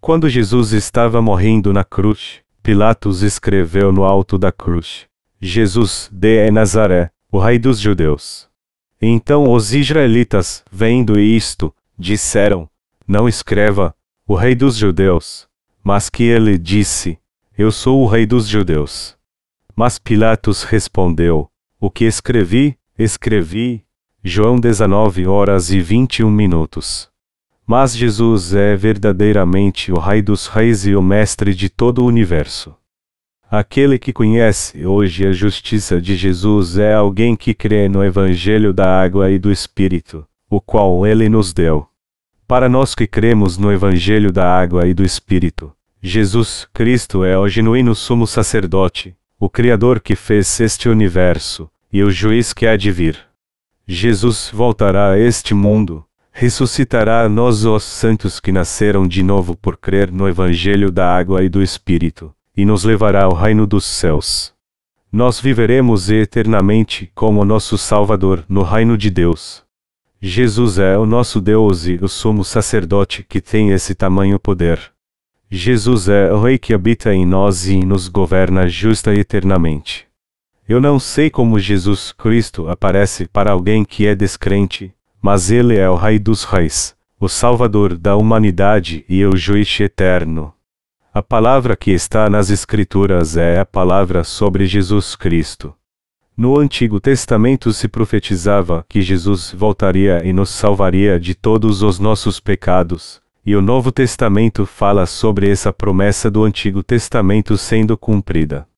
Quando 0.00 0.28
Jesus 0.28 0.72
estava 0.72 1.22
morrendo 1.22 1.72
na 1.72 1.84
cruz, 1.84 2.40
Pilatos 2.62 3.22
escreveu 3.22 3.90
no 3.90 4.04
alto 4.04 4.36
da 4.36 4.52
cruz: 4.52 5.06
Jesus 5.40 6.10
de 6.12 6.50
Nazaré, 6.50 7.10
o 7.32 7.38
Rei 7.38 7.58
dos 7.58 7.80
Judeus. 7.80 8.47
Então 9.00 9.52
os 9.52 9.72
israelitas, 9.72 10.64
vendo 10.70 11.18
isto, 11.18 11.72
disseram: 11.96 12.68
Não 13.06 13.28
escreva, 13.28 13.94
o 14.26 14.34
Rei 14.34 14.54
dos 14.54 14.76
Judeus, 14.76 15.48
mas 15.82 16.10
que 16.10 16.24
ele 16.24 16.58
disse: 16.58 17.18
Eu 17.56 17.70
sou 17.70 18.02
o 18.02 18.06
Rei 18.06 18.26
dos 18.26 18.48
Judeus. 18.48 19.16
Mas 19.76 19.98
Pilatos 19.98 20.64
respondeu: 20.64 21.48
O 21.80 21.90
que 21.90 22.04
escrevi, 22.04 22.76
escrevi. 22.98 23.84
João 24.24 24.58
19 24.58 25.28
horas 25.28 25.70
e 25.70 25.80
21 25.80 26.28
minutos. 26.28 27.08
Mas 27.64 27.96
Jesus 27.96 28.52
é 28.52 28.74
verdadeiramente 28.74 29.92
o 29.92 29.98
Rei 29.98 30.20
dos 30.20 30.48
Reis 30.48 30.84
e 30.86 30.96
o 30.96 31.00
Mestre 31.00 31.54
de 31.54 31.68
todo 31.68 32.02
o 32.02 32.06
universo. 32.06 32.74
Aquele 33.50 33.98
que 33.98 34.12
conhece 34.12 34.84
hoje 34.84 35.26
a 35.26 35.32
justiça 35.32 35.98
de 36.02 36.14
Jesus 36.14 36.76
é 36.76 36.92
alguém 36.92 37.34
que 37.34 37.54
crê 37.54 37.88
no 37.88 38.04
Evangelho 38.04 38.74
da 38.74 39.00
Água 39.00 39.30
e 39.30 39.38
do 39.38 39.50
Espírito, 39.50 40.26
o 40.50 40.60
qual 40.60 41.06
ele 41.06 41.30
nos 41.30 41.54
deu. 41.54 41.86
Para 42.46 42.68
nós 42.68 42.94
que 42.94 43.06
cremos 43.06 43.56
no 43.56 43.72
Evangelho 43.72 44.30
da 44.30 44.46
Água 44.46 44.86
e 44.86 44.92
do 44.92 45.02
Espírito, 45.02 45.72
Jesus 46.02 46.68
Cristo 46.74 47.24
é 47.24 47.38
o 47.38 47.48
genuíno 47.48 47.94
sumo 47.94 48.26
sacerdote, 48.26 49.16
o 49.40 49.48
Criador 49.48 50.00
que 50.00 50.14
fez 50.14 50.60
este 50.60 50.86
universo, 50.86 51.70
e 51.90 52.02
o 52.02 52.10
juiz 52.10 52.52
que 52.52 52.66
há 52.66 52.76
de 52.76 52.90
vir. 52.90 53.18
Jesus 53.86 54.50
voltará 54.52 55.12
a 55.12 55.18
este 55.18 55.54
mundo, 55.54 56.04
ressuscitará 56.30 57.22
a 57.22 57.28
nós 57.30 57.64
os 57.64 57.82
santos 57.82 58.40
que 58.40 58.52
nasceram 58.52 59.08
de 59.08 59.22
novo 59.22 59.56
por 59.56 59.78
crer 59.78 60.12
no 60.12 60.28
Evangelho 60.28 60.92
da 60.92 61.16
água 61.16 61.42
e 61.42 61.48
do 61.48 61.62
Espírito, 61.62 62.30
e 62.58 62.64
nos 62.64 62.82
levará 62.82 63.22
ao 63.22 63.34
reino 63.34 63.68
dos 63.68 63.84
céus. 63.84 64.52
Nós 65.12 65.40
viveremos 65.40 66.10
eternamente 66.10 67.08
como 67.14 67.44
nosso 67.44 67.78
Salvador 67.78 68.44
no 68.48 68.64
reino 68.64 68.98
de 68.98 69.10
Deus. 69.10 69.62
Jesus 70.20 70.76
é 70.76 70.98
o 70.98 71.06
nosso 71.06 71.40
Deus 71.40 71.86
e 71.86 72.00
o 72.02 72.08
sumo 72.08 72.44
sacerdote 72.44 73.22
que 73.22 73.40
tem 73.40 73.70
esse 73.70 73.94
tamanho 73.94 74.40
poder. 74.40 74.80
Jesus 75.48 76.08
é 76.08 76.32
o 76.32 76.42
Rei 76.42 76.58
que 76.58 76.74
habita 76.74 77.14
em 77.14 77.24
nós 77.24 77.68
e 77.68 77.78
nos 77.86 78.08
governa 78.08 78.66
justa 78.66 79.14
e 79.14 79.20
eternamente. 79.20 80.08
Eu 80.68 80.80
não 80.80 80.98
sei 80.98 81.30
como 81.30 81.60
Jesus 81.60 82.10
Cristo 82.10 82.68
aparece 82.68 83.28
para 83.28 83.52
alguém 83.52 83.84
que 83.84 84.04
é 84.04 84.16
descrente, 84.16 84.92
mas 85.22 85.48
ele 85.48 85.76
é 85.76 85.88
o 85.88 85.94
Rei 85.94 86.18
dos 86.18 86.42
Reis, 86.42 86.96
o 87.20 87.28
Salvador 87.28 87.96
da 87.96 88.16
humanidade 88.16 89.04
e 89.08 89.24
o 89.24 89.36
Juiz 89.36 89.78
eterno. 89.78 90.52
A 91.12 91.22
palavra 91.22 91.74
que 91.74 91.90
está 91.90 92.28
nas 92.28 92.50
Escrituras 92.50 93.34
é 93.34 93.58
a 93.58 93.64
palavra 93.64 94.22
sobre 94.22 94.66
Jesus 94.66 95.16
Cristo. 95.16 95.74
No 96.36 96.58
Antigo 96.58 97.00
Testamento 97.00 97.72
se 97.72 97.88
profetizava 97.88 98.84
que 98.86 99.00
Jesus 99.00 99.52
voltaria 99.56 100.22
e 100.22 100.34
nos 100.34 100.50
salvaria 100.50 101.18
de 101.18 101.34
todos 101.34 101.82
os 101.82 101.98
nossos 101.98 102.38
pecados, 102.38 103.22
e 103.44 103.56
o 103.56 103.62
Novo 103.62 103.90
Testamento 103.90 104.66
fala 104.66 105.06
sobre 105.06 105.50
essa 105.50 105.72
promessa 105.72 106.30
do 106.30 106.44
Antigo 106.44 106.82
Testamento 106.82 107.56
sendo 107.56 107.96
cumprida. 107.96 108.68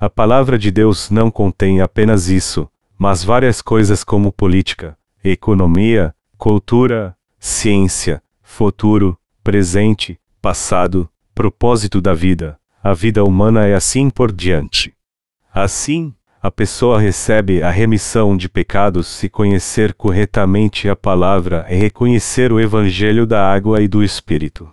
A 0.00 0.08
palavra 0.08 0.58
de 0.58 0.70
Deus 0.70 1.10
não 1.10 1.30
contém 1.30 1.82
apenas 1.82 2.30
isso, 2.30 2.66
mas 2.98 3.22
várias 3.22 3.60
coisas 3.60 4.02
como 4.02 4.32
política, 4.32 4.96
economia, 5.22 6.14
cultura, 6.38 7.14
ciência, 7.38 8.22
futuro, 8.42 9.18
presente, 9.44 10.18
passado, 10.40 11.08
propósito 11.34 12.00
da 12.00 12.14
vida, 12.14 12.58
a 12.82 12.92
vida 12.92 13.24
humana 13.24 13.66
é 13.66 13.74
assim 13.74 14.08
por 14.08 14.30
diante. 14.30 14.94
Assim, 15.52 16.14
a 16.40 16.50
pessoa 16.50 17.00
recebe 17.00 17.62
a 17.62 17.70
remissão 17.70 18.36
de 18.36 18.48
pecados 18.48 19.06
se 19.06 19.28
conhecer 19.28 19.94
corretamente 19.94 20.88
a 20.88 20.94
palavra 20.94 21.66
e 21.70 21.74
reconhecer 21.74 22.52
o 22.52 22.60
Evangelho 22.60 23.26
da 23.26 23.50
água 23.50 23.80
e 23.82 23.88
do 23.88 24.04
Espírito. 24.04 24.70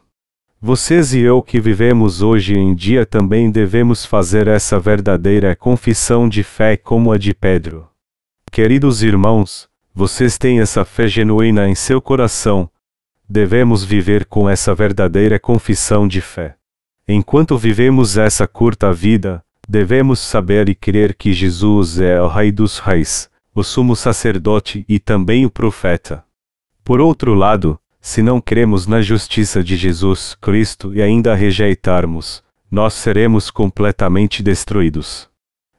Vocês 0.61 1.13
e 1.13 1.19
eu 1.21 1.41
que 1.41 1.59
vivemos 1.59 2.21
hoje 2.21 2.53
em 2.53 2.75
dia 2.75 3.05
também 3.05 3.49
devemos 3.49 4.05
fazer 4.05 4.47
essa 4.47 4.79
verdadeira 4.79 5.55
confissão 5.55 6.29
de 6.29 6.43
fé 6.43 6.77
como 6.77 7.11
a 7.11 7.17
de 7.17 7.33
Pedro. 7.33 7.87
Queridos 8.51 9.01
irmãos, 9.01 9.67
vocês 9.95 10.37
têm 10.37 10.59
essa 10.59 10.85
fé 10.85 11.07
genuína 11.07 11.67
em 11.67 11.73
seu 11.73 12.01
coração. 12.01 12.69
Devemos 13.33 13.81
viver 13.81 14.25
com 14.25 14.49
essa 14.49 14.75
verdadeira 14.75 15.39
confissão 15.39 16.05
de 16.05 16.19
fé. 16.19 16.57
Enquanto 17.07 17.57
vivemos 17.57 18.17
essa 18.17 18.45
curta 18.45 18.91
vida, 18.91 19.41
devemos 19.65 20.19
saber 20.19 20.67
e 20.67 20.75
crer 20.75 21.15
que 21.15 21.31
Jesus 21.31 21.97
é 21.97 22.21
o 22.21 22.27
Rei 22.27 22.51
dos 22.51 22.79
Reis, 22.79 23.29
o 23.55 23.63
sumo 23.63 23.95
sacerdote 23.95 24.83
e 24.85 24.99
também 24.99 25.45
o 25.45 25.49
profeta. 25.49 26.25
Por 26.83 26.99
outro 26.99 27.33
lado, 27.33 27.79
se 28.01 28.21
não 28.21 28.41
cremos 28.41 28.85
na 28.85 29.01
justiça 29.01 29.63
de 29.63 29.77
Jesus 29.77 30.35
Cristo 30.41 30.93
e 30.93 31.01
ainda 31.01 31.33
rejeitarmos, 31.33 32.43
nós 32.69 32.93
seremos 32.95 33.49
completamente 33.49 34.43
destruídos. 34.43 35.29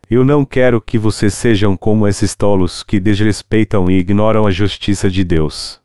Eu 0.08 0.24
não 0.24 0.46
quero 0.46 0.80
que 0.80 0.96
vocês 0.96 1.34
sejam 1.34 1.76
como 1.76 2.08
esses 2.08 2.34
tolos 2.34 2.82
que 2.82 2.98
desrespeitam 2.98 3.90
e 3.90 3.98
ignoram 3.98 4.46
a 4.46 4.50
justiça 4.50 5.10
de 5.10 5.22
Deus. 5.22 5.81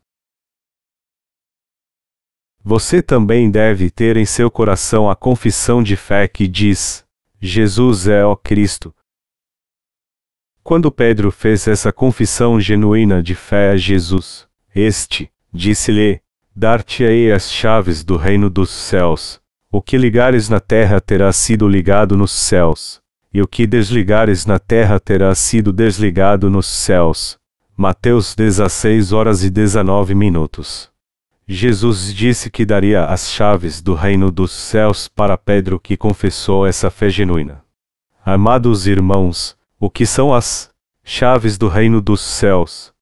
Você 2.69 3.01
também 3.01 3.49
deve 3.49 3.89
ter 3.89 4.17
em 4.17 4.25
seu 4.25 4.51
coração 4.51 5.09
a 5.09 5.15
confissão 5.15 5.81
de 5.81 5.95
fé 5.95 6.27
que 6.27 6.49
diz: 6.49 7.05
Jesus 7.39 8.09
é 8.09 8.25
o 8.25 8.35
Cristo. 8.35 8.93
Quando 10.65 10.91
Pedro 10.91 11.31
fez 11.31 11.65
essa 11.65 11.93
confissão 11.93 12.59
genuína 12.59 13.23
de 13.23 13.35
fé 13.35 13.69
a 13.69 13.77
Jesus, 13.77 14.49
este 14.75 15.31
disse-lhe: 15.49 16.19
Dar-te-ei 16.53 17.31
as 17.31 17.49
chaves 17.49 18.03
do 18.03 18.17
reino 18.17 18.49
dos 18.49 18.69
céus. 18.69 19.39
O 19.71 19.81
que 19.81 19.97
ligares 19.97 20.49
na 20.49 20.59
terra 20.59 20.99
terá 20.99 21.31
sido 21.31 21.69
ligado 21.69 22.17
nos 22.17 22.33
céus 22.33 23.01
e 23.33 23.41
o 23.41 23.47
que 23.47 23.65
desligares 23.65 24.45
na 24.45 24.59
terra 24.59 24.99
terá 24.99 25.33
sido 25.33 25.71
desligado 25.71 26.49
nos 26.49 26.65
céus. 26.65 27.37
Mateus 27.77 28.35
16 28.35 29.13
horas 29.13 29.41
e 29.41 29.49
19 29.49 30.13
minutos. 30.13 30.96
Jesus 31.47 32.13
disse 32.13 32.49
que 32.49 32.65
daria 32.65 33.05
as 33.05 33.29
chaves 33.29 33.81
do 33.81 33.93
reino 33.93 34.29
dos 34.29 34.51
céus 34.51 35.07
para 35.07 35.37
Pedro 35.37 35.79
que 35.79 35.95
confessou 35.95 36.67
essa 36.67 36.89
fé 36.89 37.09
genuína. 37.09 37.63
Amados 38.25 38.85
irmãos, 38.85 39.57
o 39.79 39.89
que 39.89 40.05
são 40.05 40.33
as 40.33 40.69
chaves 41.03 41.57
do 41.57 41.67
reino 41.67 42.01
dos 42.01 42.19
céus? 42.19 42.93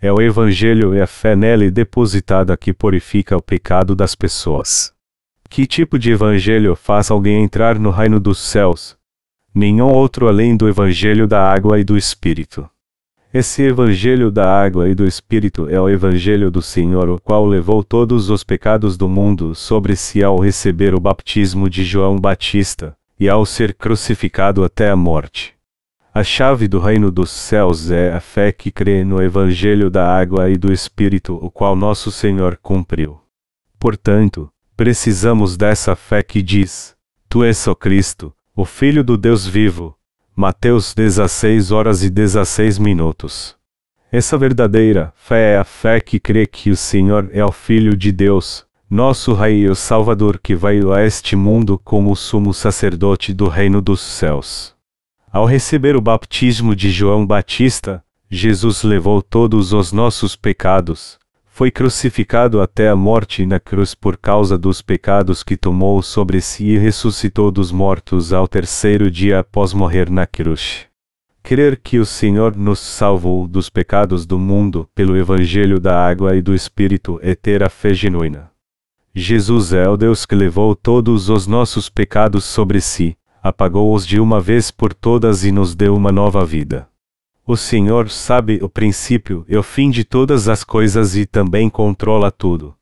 É 0.00 0.12
o 0.12 0.20
Evangelho 0.20 0.94
e 0.94 1.00
a 1.00 1.06
fé 1.06 1.34
nele 1.34 1.70
depositada 1.70 2.56
que 2.56 2.72
purifica 2.72 3.36
o 3.36 3.42
pecado 3.42 3.96
das 3.96 4.14
pessoas. 4.14 4.92
Que 5.48 5.66
tipo 5.66 5.98
de 5.98 6.10
evangelho 6.10 6.76
faz 6.76 7.10
alguém 7.10 7.42
entrar 7.42 7.78
no 7.78 7.90
reino 7.90 8.20
dos 8.20 8.38
céus? 8.38 8.96
nenhum 9.56 9.86
outro 9.86 10.28
além 10.28 10.54
do 10.54 10.68
Evangelho 10.68 11.26
da 11.26 11.42
Água 11.42 11.80
e 11.80 11.84
do 11.84 11.96
Espírito. 11.96 12.68
Esse 13.38 13.64
Evangelho 13.64 14.30
da 14.30 14.50
Água 14.50 14.88
e 14.88 14.94
do 14.94 15.06
Espírito 15.06 15.68
é 15.68 15.78
o 15.78 15.90
Evangelho 15.90 16.50
do 16.50 16.62
Senhor, 16.62 17.10
o 17.10 17.20
qual 17.20 17.44
levou 17.44 17.84
todos 17.84 18.30
os 18.30 18.42
pecados 18.42 18.96
do 18.96 19.10
mundo 19.10 19.54
sobre 19.54 19.94
si 19.94 20.24
ao 20.24 20.38
receber 20.38 20.94
o 20.94 21.00
baptismo 21.00 21.68
de 21.68 21.84
João 21.84 22.18
Batista, 22.18 22.96
e 23.20 23.28
ao 23.28 23.44
ser 23.44 23.74
crucificado 23.74 24.64
até 24.64 24.88
a 24.88 24.96
morte. 24.96 25.52
A 26.14 26.24
chave 26.24 26.66
do 26.66 26.78
reino 26.78 27.10
dos 27.10 27.30
céus 27.30 27.90
é 27.90 28.10
a 28.10 28.20
fé 28.20 28.50
que 28.52 28.70
crê 28.70 29.04
no 29.04 29.22
Evangelho 29.22 29.90
da 29.90 30.08
Água 30.08 30.48
e 30.48 30.56
do 30.56 30.72
Espírito, 30.72 31.38
o 31.42 31.50
qual 31.50 31.76
nosso 31.76 32.10
Senhor 32.10 32.58
cumpriu. 32.62 33.20
Portanto, 33.78 34.50
precisamos 34.74 35.58
dessa 35.58 35.94
fé 35.94 36.22
que 36.22 36.40
diz: 36.40 36.96
Tu 37.28 37.44
és 37.44 37.66
o 37.66 37.76
Cristo, 37.76 38.32
o 38.54 38.64
Filho 38.64 39.04
do 39.04 39.14
Deus 39.18 39.46
vivo. 39.46 39.94
Mateus 40.38 40.92
16 40.92 41.72
horas 41.72 42.02
e 42.02 42.10
16 42.10 42.78
minutos. 42.78 43.56
Essa 44.12 44.36
verdadeira 44.36 45.10
fé 45.16 45.54
é 45.54 45.56
a 45.56 45.64
fé 45.64 45.98
que 45.98 46.20
crê 46.20 46.46
que 46.46 46.70
o 46.70 46.76
Senhor 46.76 47.30
é 47.32 47.42
o 47.42 47.50
Filho 47.50 47.96
de 47.96 48.12
Deus, 48.12 48.66
nosso 48.90 49.32
Rei 49.32 49.60
e 49.60 49.70
o 49.70 49.74
Salvador 49.74 50.38
que 50.38 50.54
veio 50.54 50.92
a 50.92 51.02
este 51.02 51.34
mundo 51.34 51.80
como 51.82 52.12
o 52.12 52.14
sumo 52.14 52.52
sacerdote 52.52 53.32
do 53.32 53.48
reino 53.48 53.80
dos 53.80 54.02
céus. 54.02 54.74
Ao 55.32 55.46
receber 55.46 55.96
o 55.96 56.02
baptismo 56.02 56.76
de 56.76 56.90
João 56.90 57.26
Batista, 57.26 58.04
Jesus 58.28 58.82
levou 58.82 59.22
todos 59.22 59.72
os 59.72 59.90
nossos 59.90 60.36
pecados, 60.36 61.15
foi 61.56 61.70
crucificado 61.70 62.60
até 62.60 62.90
a 62.90 62.94
morte 62.94 63.46
na 63.46 63.58
cruz 63.58 63.94
por 63.94 64.18
causa 64.18 64.58
dos 64.58 64.82
pecados 64.82 65.42
que 65.42 65.56
tomou 65.56 66.02
sobre 66.02 66.38
si 66.38 66.66
e 66.66 66.76
ressuscitou 66.76 67.50
dos 67.50 67.72
mortos 67.72 68.30
ao 68.30 68.46
terceiro 68.46 69.10
dia 69.10 69.38
após 69.38 69.72
morrer 69.72 70.10
na 70.10 70.26
cruz. 70.26 70.84
Crer 71.42 71.80
que 71.82 71.98
o 71.98 72.04
Senhor 72.04 72.54
nos 72.54 72.78
salvou 72.78 73.48
dos 73.48 73.70
pecados 73.70 74.26
do 74.26 74.38
mundo 74.38 74.86
pelo 74.94 75.16
Evangelho 75.16 75.80
da 75.80 75.98
água 75.98 76.36
e 76.36 76.42
do 76.42 76.54
Espírito 76.54 77.18
é 77.22 77.34
ter 77.34 77.62
a 77.62 77.70
fé 77.70 77.94
genuína. 77.94 78.50
Jesus 79.14 79.72
é 79.72 79.88
o 79.88 79.96
Deus 79.96 80.26
que 80.26 80.34
levou 80.34 80.76
todos 80.76 81.30
os 81.30 81.46
nossos 81.46 81.88
pecados 81.88 82.44
sobre 82.44 82.82
si, 82.82 83.16
apagou-os 83.42 84.06
de 84.06 84.20
uma 84.20 84.42
vez 84.42 84.70
por 84.70 84.92
todas 84.92 85.42
e 85.42 85.50
nos 85.50 85.74
deu 85.74 85.96
uma 85.96 86.12
nova 86.12 86.44
vida. 86.44 86.86
O 87.48 87.56
Senhor 87.56 88.10
sabe 88.10 88.58
o 88.60 88.68
princípio 88.68 89.44
e 89.48 89.56
o 89.56 89.62
fim 89.62 89.88
de 89.88 90.02
todas 90.02 90.48
as 90.48 90.64
coisas 90.64 91.14
e 91.14 91.24
também 91.24 91.70
controla 91.70 92.28
tudo. 92.28 92.74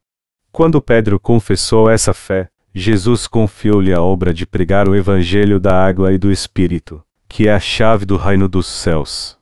Quando 0.51 0.81
Pedro 0.81 1.21
confessou 1.21 1.91
essa 1.91 2.15
fé, 2.15 2.49
Jesus 2.75 3.27
confiou-lhe 3.27 3.93
a 3.93 4.01
obra 4.01 4.33
de 4.33 4.47
pregar 4.47 4.89
o 4.89 4.97
Evangelho 4.97 5.61
da 5.61 5.85
água 5.85 6.15
e 6.15 6.19
do 6.19 6.33
Espírito, 6.33 7.03
que 7.29 7.47
é 7.47 7.53
a 7.53 7.61
chave 7.61 8.07
do 8.07 8.17
reino 8.17 8.49
dos 8.49 8.67
céus. 8.67 9.37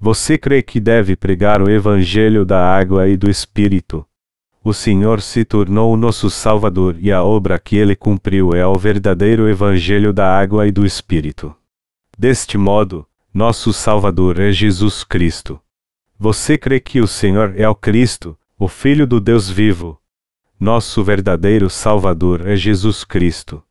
Você 0.00 0.36
crê 0.36 0.60
que 0.60 0.80
deve 0.80 1.14
pregar 1.14 1.62
o 1.62 1.70
Evangelho 1.70 2.44
da 2.44 2.60
água 2.60 3.08
e 3.08 3.16
do 3.16 3.30
Espírito? 3.30 4.04
O 4.64 4.74
Senhor 4.74 5.22
se 5.22 5.44
tornou 5.44 5.94
o 5.94 5.96
nosso 5.96 6.28
Salvador 6.28 6.96
e 6.98 7.12
a 7.12 7.22
obra 7.22 7.60
que 7.60 7.76
ele 7.76 7.94
cumpriu 7.94 8.52
é 8.52 8.66
o 8.66 8.74
verdadeiro 8.74 9.48
Evangelho 9.48 10.12
da 10.12 10.36
água 10.36 10.66
e 10.66 10.72
do 10.72 10.84
Espírito. 10.84 11.54
Deste 12.18 12.58
modo, 12.58 13.06
nosso 13.38 13.72
Salvador 13.72 14.40
é 14.40 14.50
Jesus 14.50 15.04
Cristo. 15.04 15.60
Você 16.18 16.58
crê 16.58 16.80
que 16.80 17.00
o 17.00 17.06
Senhor 17.06 17.54
é 17.56 17.68
o 17.68 17.74
Cristo, 17.74 18.36
o 18.58 18.66
Filho 18.66 19.06
do 19.06 19.20
Deus 19.20 19.48
vivo? 19.48 19.96
Nosso 20.58 21.04
verdadeiro 21.04 21.70
Salvador 21.70 22.48
é 22.48 22.56
Jesus 22.56 23.04
Cristo. 23.04 23.62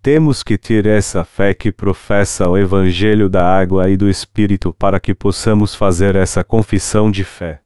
Temos 0.00 0.44
que 0.44 0.56
ter 0.56 0.86
essa 0.86 1.24
fé 1.24 1.52
que 1.52 1.72
professa 1.72 2.48
o 2.48 2.56
Evangelho 2.56 3.28
da 3.28 3.44
água 3.44 3.90
e 3.90 3.96
do 3.96 4.08
Espírito 4.08 4.72
para 4.72 5.00
que 5.00 5.12
possamos 5.12 5.74
fazer 5.74 6.14
essa 6.14 6.44
confissão 6.44 7.10
de 7.10 7.24
fé. 7.24 7.60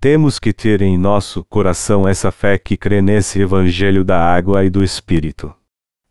Temos 0.00 0.38
que 0.38 0.52
ter 0.52 0.82
em 0.82 0.96
nosso 0.96 1.42
coração 1.46 2.06
essa 2.06 2.30
fé 2.30 2.56
que 2.56 2.76
crê 2.76 3.02
nesse 3.02 3.40
Evangelho 3.40 4.04
da 4.04 4.24
água 4.24 4.64
e 4.64 4.70
do 4.70 4.84
Espírito. 4.84 5.52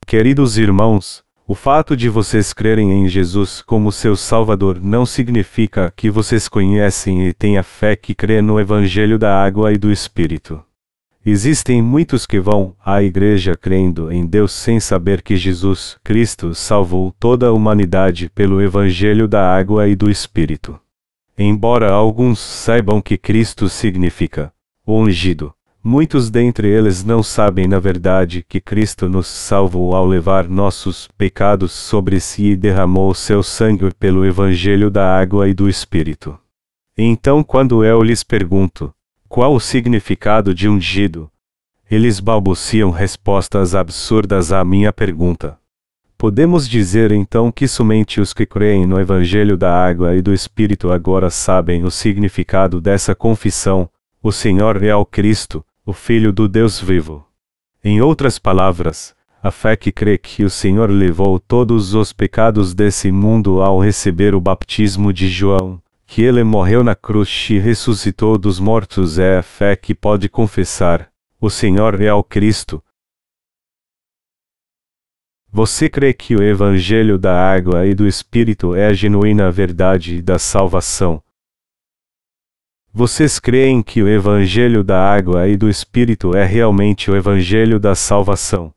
Queridos 0.06 0.58
irmãos, 0.58 1.24
o 1.52 1.54
fato 1.54 1.98
de 1.98 2.08
vocês 2.08 2.54
crerem 2.54 2.94
em 2.94 3.10
Jesus 3.10 3.62
como 3.62 3.92
seu 3.92 4.16
Salvador 4.16 4.80
não 4.82 5.06
significa 5.06 5.92
que 5.98 6.10
vocês 6.10 6.48
conhecem 6.48 7.28
e 7.28 7.34
têm 7.34 7.58
a 7.58 7.64
fé 7.64 7.94
que 7.94 8.16
crê 8.16 8.42
no 8.42 8.58
Evangelho 8.58 9.20
da 9.20 9.44
água 9.44 9.74
e 9.74 9.78
do 9.78 9.92
Espírito. 9.92 10.64
Existem 11.26 11.82
muitos 11.82 12.26
que 12.26 12.40
vão 12.40 12.74
à 12.82 13.04
igreja 13.04 13.54
crendo 13.54 14.10
em 14.10 14.26
Deus 14.26 14.54
sem 14.54 14.80
saber 14.80 15.22
que 15.22 15.36
Jesus 15.36 15.98
Cristo 16.02 16.56
salvou 16.56 17.14
toda 17.20 17.48
a 17.48 17.52
humanidade 17.52 18.32
pelo 18.34 18.62
Evangelho 18.62 19.28
da 19.28 19.54
água 19.54 19.90
e 19.90 19.94
do 19.94 20.10
Espírito. 20.10 20.80
Embora 21.38 21.92
alguns 21.92 22.40
saibam 22.40 23.02
que 23.02 23.18
Cristo 23.18 23.68
significa 23.68 24.54
ungido, 24.88 25.54
muitos 25.84 26.30
dentre 26.30 26.68
eles 26.68 27.04
não 27.04 27.24
sabem 27.24 27.68
na 27.68 27.80
verdade 27.80 28.46
que 28.48 28.62
Cristo 28.62 29.10
nos 29.10 29.28
salvou 29.28 29.96
ao 29.96 30.06
levar 30.06 30.48
nossos 30.48 31.08
pecados 31.18 31.72
sobre 31.72 32.20
si 32.20 32.52
e 32.52 32.56
derramou 32.56 33.14
seu 33.14 33.42
sangue 33.42 33.92
pelo 34.00 34.26
Evangelho 34.26 34.90
da 34.90 35.18
água 35.18 35.48
e 35.48 35.54
do 35.54 35.68
Espírito. 35.68 36.38
Então, 36.98 37.44
quando 37.44 37.84
eu 37.84 38.04
lhes 38.04 38.24
pergunto, 38.24 38.94
qual 39.28 39.54
o 39.56 39.60
significado 39.60 40.54
de 40.54 40.68
ungido? 40.68 41.32
Eles 41.90 42.20
balbuciam 42.20 42.92
respostas 42.92 43.74
absurdas 43.74 44.52
à 44.52 44.64
minha 44.64 44.94
pergunta. 44.94 45.58
Podemos 46.18 46.70
dizer 46.70 47.12
então 47.12 47.52
que 47.52 47.68
somente 47.68 48.22
os 48.22 48.34
que 48.34 48.46
creem 48.46 48.86
no 48.86 49.00
Evangelho 49.00 49.58
da 49.58 49.74
Água 49.74 50.16
e 50.16 50.22
do 50.22 50.34
Espírito 50.34 50.92
agora 50.92 51.30
sabem 51.32 51.84
o 51.84 51.90
significado 51.90 52.80
dessa 52.80 53.16
confissão: 53.16 53.90
o 54.22 54.32
Senhor 54.32 54.84
é 54.84 54.96
o 54.96 55.04
Cristo, 55.04 55.66
o 55.92 55.94
Filho 55.94 56.32
do 56.32 56.48
Deus 56.48 56.80
vivo. 56.80 57.28
Em 57.84 58.02
outras 58.02 58.40
palavras, 58.40 59.14
a 59.44 59.52
fé 59.52 59.76
que 59.76 59.92
crê 59.92 60.18
que 60.18 60.46
o 60.46 60.50
Senhor 60.50 60.90
levou 60.90 61.38
todos 61.38 61.94
os 61.94 62.14
pecados 62.14 62.74
desse 62.74 63.12
mundo 63.12 63.62
ao 63.62 63.78
receber 63.78 64.34
o 64.34 64.40
batismo 64.40 65.12
de 65.12 65.28
João, 65.28 65.82
que 66.08 66.22
ele 66.22 66.46
morreu 66.46 66.82
na 66.82 66.96
cruz 66.96 67.46
e 67.50 67.58
ressuscitou 67.58 68.38
dos 68.38 68.58
mortos 68.58 69.20
é 69.20 69.40
a 69.40 69.44
fé 69.44 69.76
que 69.76 69.94
pode 69.94 70.30
confessar: 70.30 71.10
o 71.42 71.50
Senhor 71.50 72.02
é 72.02 72.14
o 72.14 72.24
Cristo, 72.24 72.82
você 75.52 75.90
crê 75.90 76.14
que 76.14 76.34
o 76.34 76.42
Evangelho 76.42 77.18
da 77.18 77.36
água 77.38 77.86
e 77.86 77.94
do 77.94 78.08
Espírito 78.08 78.74
é 78.74 78.86
a 78.86 78.94
genuína 78.94 79.52
verdade 79.52 80.22
da 80.22 80.40
salvação? 80.40 81.22
Vocês 82.94 83.40
creem 83.40 83.82
que 83.82 84.04
o 84.04 84.10
Evangelho 84.10 84.84
da 84.84 85.02
água 85.02 85.48
e 85.48 85.56
do 85.56 85.70
Espírito 85.70 86.36
é 86.36 86.44
realmente 86.44 87.10
o 87.10 87.16
Evangelho 87.16 87.80
da 87.80 87.96
salvação? 87.96 88.74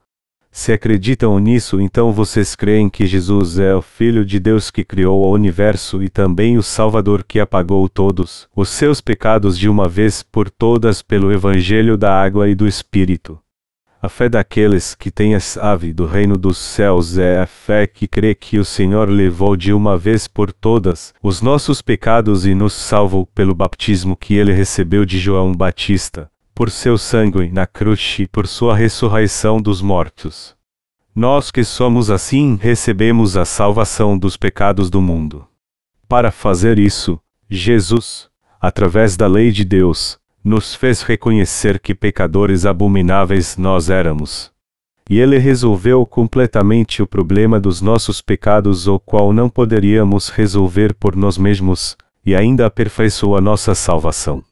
Se 0.52 0.72
acreditam 0.72 1.36
nisso, 1.40 1.80
então 1.80 2.12
vocês 2.12 2.54
creem 2.54 2.88
que 2.88 3.06
Jesus 3.06 3.58
é 3.58 3.74
o 3.74 3.82
Filho 3.82 4.24
de 4.24 4.38
Deus 4.38 4.70
que 4.70 4.84
criou 4.84 5.24
o 5.24 5.32
universo 5.32 6.00
e 6.00 6.08
também 6.08 6.56
o 6.56 6.62
Salvador 6.62 7.24
que 7.24 7.40
apagou 7.40 7.88
todos 7.88 8.46
os 8.54 8.68
seus 8.68 9.00
pecados 9.00 9.58
de 9.58 9.68
uma 9.68 9.88
vez 9.88 10.22
por 10.22 10.48
todas 10.48 11.02
pelo 11.02 11.32
Evangelho 11.32 11.96
da 11.96 12.16
água 12.16 12.48
e 12.48 12.54
do 12.54 12.68
Espírito. 12.68 13.36
A 14.04 14.08
fé 14.10 14.28
daqueles 14.28 14.94
que 14.94 15.10
têm 15.10 15.34
a 15.34 15.40
chave 15.40 15.90
do 15.90 16.04
reino 16.04 16.36
dos 16.36 16.58
céus 16.58 17.16
é 17.16 17.40
a 17.40 17.46
fé 17.46 17.86
que 17.86 18.06
crê 18.06 18.34
que 18.34 18.58
o 18.58 18.64
Senhor 18.64 19.08
levou 19.08 19.56
de 19.56 19.72
uma 19.72 19.96
vez 19.96 20.28
por 20.28 20.52
todas 20.52 21.14
os 21.22 21.40
nossos 21.40 21.80
pecados 21.80 22.44
e 22.44 22.54
nos 22.54 22.74
salvou 22.74 23.24
pelo 23.24 23.54
batismo 23.54 24.14
que 24.14 24.34
ele 24.34 24.52
recebeu 24.52 25.06
de 25.06 25.18
João 25.18 25.54
Batista, 25.54 26.30
por 26.54 26.70
seu 26.70 26.98
sangue 26.98 27.50
na 27.50 27.66
cruz 27.66 28.18
e 28.18 28.26
por 28.26 28.46
sua 28.46 28.76
ressurreição 28.76 29.58
dos 29.58 29.80
mortos. 29.80 30.54
Nós 31.16 31.50
que 31.50 31.64
somos 31.64 32.10
assim 32.10 32.58
recebemos 32.60 33.38
a 33.38 33.46
salvação 33.46 34.18
dos 34.18 34.36
pecados 34.36 34.90
do 34.90 35.00
mundo. 35.00 35.48
Para 36.06 36.30
fazer 36.30 36.78
isso, 36.78 37.18
Jesus, 37.48 38.28
através 38.60 39.16
da 39.16 39.26
lei 39.26 39.50
de 39.50 39.64
Deus, 39.64 40.18
nos 40.44 40.74
fez 40.74 41.00
reconhecer 41.00 41.80
que 41.80 41.94
pecadores 41.94 42.66
abomináveis 42.66 43.56
nós 43.56 43.88
éramos. 43.88 44.52
E 45.08 45.18
ele 45.18 45.38
resolveu 45.38 46.04
completamente 46.04 47.02
o 47.02 47.06
problema 47.06 47.58
dos 47.58 47.80
nossos 47.80 48.20
pecados, 48.20 48.86
o 48.86 48.98
qual 48.98 49.32
não 49.32 49.48
poderíamos 49.48 50.28
resolver 50.28 50.94
por 50.94 51.16
nós 51.16 51.38
mesmos, 51.38 51.96
e 52.24 52.34
ainda 52.34 52.66
aperfeiçoou 52.66 53.36
a 53.36 53.40
nossa 53.40 53.74
salvação. 53.74 54.42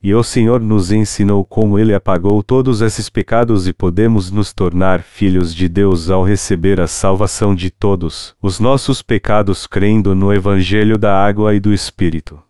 E 0.00 0.12
o 0.14 0.22
Senhor 0.24 0.60
nos 0.60 0.90
ensinou 0.90 1.44
como 1.44 1.78
ele 1.78 1.94
apagou 1.94 2.42
todos 2.42 2.80
esses 2.80 3.08
pecados 3.08 3.68
e 3.68 3.72
podemos 3.72 4.32
nos 4.32 4.52
tornar 4.52 5.00
filhos 5.02 5.54
de 5.54 5.68
Deus 5.68 6.10
ao 6.10 6.24
receber 6.24 6.80
a 6.80 6.88
salvação 6.88 7.54
de 7.54 7.70
todos 7.70 8.34
os 8.42 8.58
nossos 8.58 9.00
pecados 9.02 9.64
crendo 9.64 10.14
no 10.14 10.32
Evangelho 10.32 10.98
da 10.98 11.24
água 11.24 11.54
e 11.54 11.60
do 11.60 11.72
Espírito. 11.72 12.40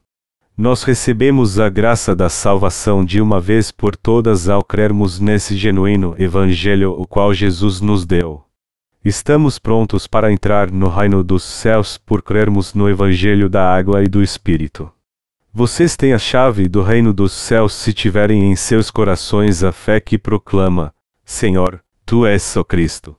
Nós 0.56 0.82
recebemos 0.82 1.58
a 1.58 1.70
graça 1.70 2.14
da 2.14 2.28
salvação 2.28 3.02
de 3.02 3.22
uma 3.22 3.40
vez 3.40 3.70
por 3.70 3.96
todas 3.96 4.50
ao 4.50 4.62
crermos 4.62 5.18
nesse 5.18 5.56
genuíno 5.56 6.14
Evangelho 6.18 6.92
o 6.92 7.06
qual 7.06 7.32
Jesus 7.32 7.80
nos 7.80 8.04
deu. 8.04 8.44
Estamos 9.02 9.58
prontos 9.58 10.06
para 10.06 10.30
entrar 10.30 10.70
no 10.70 10.88
reino 10.88 11.24
dos 11.24 11.42
céus 11.42 11.96
por 11.96 12.22
crermos 12.22 12.74
no 12.74 12.88
Evangelho 12.88 13.48
da 13.48 13.74
água 13.74 14.04
e 14.04 14.06
do 14.06 14.22
Espírito. 14.22 14.92
Vocês 15.54 15.96
têm 15.96 16.12
a 16.12 16.18
chave 16.18 16.68
do 16.68 16.82
reino 16.82 17.14
dos 17.14 17.32
céus 17.32 17.72
se 17.72 17.92
tiverem 17.92 18.52
em 18.52 18.54
seus 18.54 18.90
corações 18.90 19.64
a 19.64 19.72
fé 19.72 20.00
que 20.00 20.18
proclama: 20.18 20.94
Senhor, 21.24 21.82
tu 22.04 22.26
és 22.26 22.56
o 22.56 22.64
Cristo. 22.64 23.16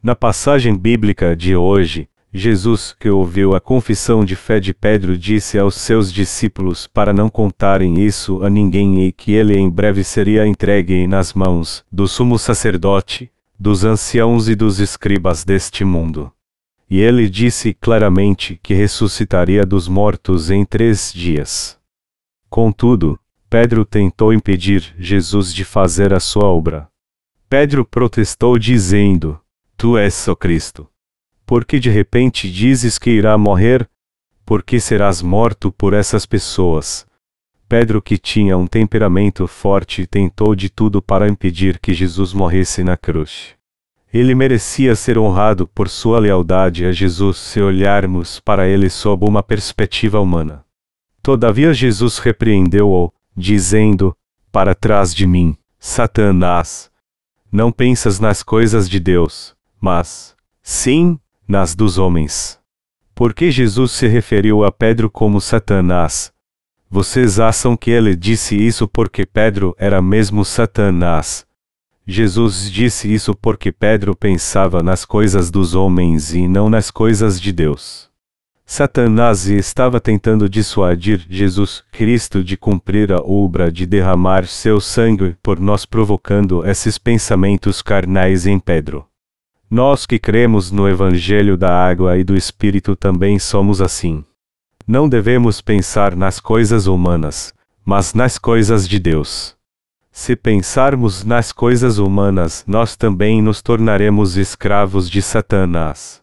Na 0.00 0.14
passagem 0.14 0.76
bíblica 0.76 1.34
de 1.34 1.56
hoje, 1.56 2.08
Jesus, 2.32 2.94
que 2.98 3.08
ouviu 3.08 3.54
a 3.54 3.60
confissão 3.60 4.22
de 4.22 4.36
fé 4.36 4.60
de 4.60 4.74
Pedro, 4.74 5.16
disse 5.16 5.58
aos 5.58 5.74
seus 5.74 6.12
discípulos 6.12 6.86
para 6.86 7.12
não 7.12 7.30
contarem 7.30 8.04
isso 8.04 8.44
a 8.44 8.50
ninguém 8.50 9.04
e 9.06 9.12
que 9.12 9.32
ele 9.32 9.56
em 9.56 9.70
breve 9.70 10.04
seria 10.04 10.46
entregue 10.46 11.06
nas 11.06 11.32
mãos 11.32 11.82
do 11.90 12.06
sumo 12.06 12.38
sacerdote, 12.38 13.32
dos 13.58 13.82
anciãos 13.82 14.48
e 14.48 14.54
dos 14.54 14.78
escribas 14.78 15.42
deste 15.42 15.84
mundo. 15.84 16.30
E 16.90 17.00
ele 17.00 17.28
disse 17.28 17.72
claramente 17.74 18.60
que 18.62 18.74
ressuscitaria 18.74 19.64
dos 19.64 19.88
mortos 19.88 20.50
em 20.50 20.64
três 20.64 21.12
dias. 21.12 21.78
Contudo, 22.48 23.18
Pedro 23.48 23.84
tentou 23.84 24.32
impedir 24.32 24.94
Jesus 24.98 25.52
de 25.52 25.64
fazer 25.64 26.12
a 26.12 26.20
sua 26.20 26.44
obra. 26.44 26.88
Pedro 27.48 27.84
protestou 27.84 28.58
dizendo: 28.58 29.40
Tu 29.76 29.96
és 29.96 30.28
o 30.28 30.36
Cristo. 30.36 30.86
Porque 31.48 31.80
de 31.80 31.88
repente 31.88 32.52
dizes 32.52 32.98
que 32.98 33.08
irá 33.08 33.38
morrer? 33.38 33.88
Porque 34.44 34.78
serás 34.78 35.22
morto 35.22 35.72
por 35.72 35.94
essas 35.94 36.26
pessoas. 36.26 37.06
Pedro, 37.66 38.02
que 38.02 38.18
tinha 38.18 38.54
um 38.58 38.66
temperamento 38.66 39.46
forte, 39.46 40.06
tentou 40.06 40.54
de 40.54 40.68
tudo 40.68 41.00
para 41.00 41.26
impedir 41.26 41.78
que 41.78 41.94
Jesus 41.94 42.34
morresse 42.34 42.84
na 42.84 42.98
cruz. 42.98 43.54
Ele 44.12 44.34
merecia 44.34 44.94
ser 44.94 45.16
honrado 45.16 45.66
por 45.66 45.88
sua 45.88 46.18
lealdade 46.18 46.84
a 46.84 46.92
Jesus 46.92 47.38
se 47.38 47.62
olharmos 47.62 48.40
para 48.40 48.68
ele 48.68 48.90
sob 48.90 49.24
uma 49.24 49.42
perspectiva 49.42 50.20
humana. 50.20 50.62
Todavia 51.22 51.72
Jesus 51.72 52.18
repreendeu-o, 52.18 53.10
dizendo: 53.34 54.14
Para 54.52 54.74
trás 54.74 55.14
de 55.14 55.26
mim, 55.26 55.56
Satanás. 55.78 56.90
Não 57.50 57.72
pensas 57.72 58.20
nas 58.20 58.42
coisas 58.42 58.86
de 58.86 59.00
Deus, 59.00 59.56
mas, 59.80 60.36
sim, 60.62 61.18
nas 61.48 61.74
dos 61.74 61.96
homens. 61.96 62.58
Por 63.14 63.32
que 63.32 63.50
Jesus 63.50 63.92
se 63.92 64.06
referiu 64.06 64.62
a 64.62 64.70
Pedro 64.70 65.10
como 65.10 65.40
Satanás? 65.40 66.30
Vocês 66.90 67.40
acham 67.40 67.76
que 67.76 67.90
ele 67.90 68.14
disse 68.14 68.54
isso 68.54 68.86
porque 68.86 69.26
Pedro 69.26 69.74
era 69.78 70.02
mesmo 70.02 70.44
Satanás? 70.44 71.46
Jesus 72.06 72.70
disse 72.70 73.12
isso 73.12 73.34
porque 73.34 73.72
Pedro 73.72 74.14
pensava 74.14 74.82
nas 74.82 75.04
coisas 75.04 75.50
dos 75.50 75.74
homens 75.74 76.34
e 76.34 76.46
não 76.46 76.70
nas 76.70 76.90
coisas 76.90 77.40
de 77.40 77.50
Deus. 77.50 78.08
Satanás 78.64 79.46
estava 79.46 79.98
tentando 79.98 80.46
dissuadir 80.46 81.26
Jesus 81.28 81.82
Cristo 81.90 82.44
de 82.44 82.54
cumprir 82.54 83.10
a 83.10 83.18
obra 83.18 83.72
de 83.72 83.86
derramar 83.86 84.46
seu 84.46 84.78
sangue 84.78 85.34
por 85.42 85.58
nós, 85.58 85.86
provocando 85.86 86.66
esses 86.66 86.98
pensamentos 86.98 87.80
carnais 87.80 88.46
em 88.46 88.58
Pedro. 88.58 89.06
Nós 89.70 90.06
que 90.06 90.18
cremos 90.18 90.70
no 90.70 90.88
Evangelho 90.88 91.54
da 91.54 91.70
Água 91.70 92.16
e 92.16 92.24
do 92.24 92.34
Espírito 92.34 92.96
também 92.96 93.38
somos 93.38 93.82
assim. 93.82 94.24
Não 94.86 95.06
devemos 95.06 95.60
pensar 95.60 96.16
nas 96.16 96.40
coisas 96.40 96.86
humanas, 96.86 97.52
mas 97.84 98.14
nas 98.14 98.38
coisas 98.38 98.88
de 98.88 98.98
Deus. 98.98 99.54
Se 100.10 100.34
pensarmos 100.34 101.22
nas 101.22 101.52
coisas 101.52 101.98
humanas, 101.98 102.64
nós 102.66 102.96
também 102.96 103.42
nos 103.42 103.60
tornaremos 103.60 104.38
escravos 104.38 105.08
de 105.08 105.20
Satanás. 105.20 106.22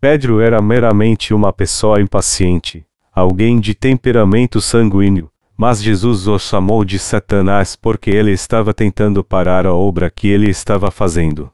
Pedro 0.00 0.40
era 0.40 0.62
meramente 0.62 1.34
uma 1.34 1.52
pessoa 1.52 2.00
impaciente, 2.00 2.86
alguém 3.12 3.60
de 3.60 3.74
temperamento 3.74 4.62
sanguíneo, 4.62 5.30
Mas 5.60 5.82
Jesus 5.82 6.28
o 6.28 6.38
chamou 6.38 6.84
de 6.84 7.00
Satanás 7.00 7.74
porque 7.74 8.10
ele 8.10 8.30
estava 8.30 8.72
tentando 8.72 9.24
parar 9.24 9.66
a 9.66 9.74
obra 9.74 10.08
que 10.08 10.28
ele 10.28 10.48
estava 10.48 10.88
fazendo. 10.88 11.50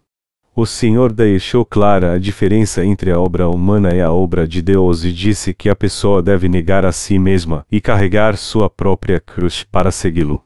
O 0.57 0.64
Senhor 0.64 1.12
deixou 1.12 1.64
clara 1.64 2.12
a 2.12 2.19
diferença 2.19 2.85
entre 2.85 3.11
a 3.11 3.19
obra 3.19 3.49
humana 3.49 3.93
e 3.93 4.01
a 4.01 4.12
obra 4.12 4.47
de 4.47 4.62
Deus 4.62 5.03
e 5.03 5.12
disse 5.12 5.53
que 5.53 5.69
a 5.69 5.75
pessoa 5.75 6.23
deve 6.23 6.49
negar 6.49 6.87
a 6.87 6.93
si 6.93 7.19
mesma 7.19 7.67
e 7.69 7.81
carregar 7.81 8.37
sua 8.37 8.71
própria 8.71 9.19
cruz 9.19 9.64
para 9.64 9.90
segui-lo. 9.90 10.45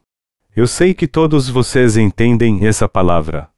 Eu 0.57 0.67
sei 0.67 0.95
que 0.95 1.07
todos 1.07 1.51
vocês 1.51 1.99
entendem 1.99 2.67
essa 2.67 2.89
palavra. 2.89 3.51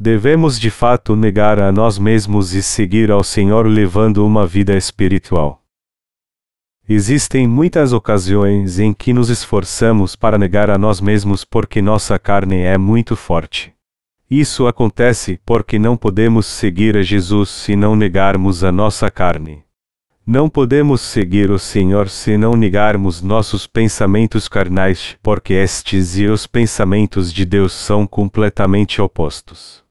Devemos 0.00 0.58
de 0.58 0.70
fato 0.70 1.14
negar 1.14 1.60
a 1.60 1.70
nós 1.70 1.98
mesmos 1.98 2.54
e 2.54 2.62
seguir 2.62 3.10
ao 3.10 3.22
Senhor 3.22 3.66
levando 3.66 4.26
uma 4.26 4.46
vida 4.46 4.74
espiritual. 4.74 5.62
Existem 6.88 7.46
muitas 7.46 7.92
ocasiões 7.92 8.78
em 8.78 8.94
que 8.94 9.12
nos 9.12 9.28
esforçamos 9.28 10.16
para 10.16 10.38
negar 10.38 10.70
a 10.70 10.78
nós 10.78 11.02
mesmos 11.02 11.44
porque 11.44 11.82
nossa 11.82 12.18
carne 12.18 12.62
é 12.62 12.78
muito 12.78 13.14
forte. 13.14 13.73
Isso 14.36 14.66
acontece 14.66 15.38
porque 15.46 15.78
não 15.78 15.96
podemos 15.96 16.44
seguir 16.46 16.96
a 16.96 17.02
Jesus 17.02 17.48
se 17.48 17.76
não 17.76 17.94
negarmos 17.94 18.64
a 18.64 18.72
nossa 18.72 19.08
carne. 19.08 19.62
Não 20.26 20.50
podemos 20.50 21.02
seguir 21.02 21.52
o 21.52 21.58
Senhor 21.58 22.08
se 22.08 22.36
não 22.36 22.54
negarmos 22.54 23.22
nossos 23.22 23.68
pensamentos 23.68 24.48
carnais, 24.48 25.16
porque 25.22 25.52
estes 25.52 26.18
e 26.18 26.26
os 26.26 26.48
pensamentos 26.48 27.32
de 27.32 27.44
Deus 27.44 27.72
são 27.72 28.08
completamente 28.08 29.00
opostos. 29.00 29.84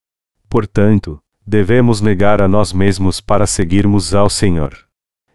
Portanto, 0.49 1.21
devemos 1.47 2.01
negar 2.01 2.41
a 2.41 2.47
nós 2.47 2.73
mesmos 2.73 3.21
para 3.21 3.47
seguirmos 3.47 4.13
ao 4.13 4.29
Senhor. 4.29 4.77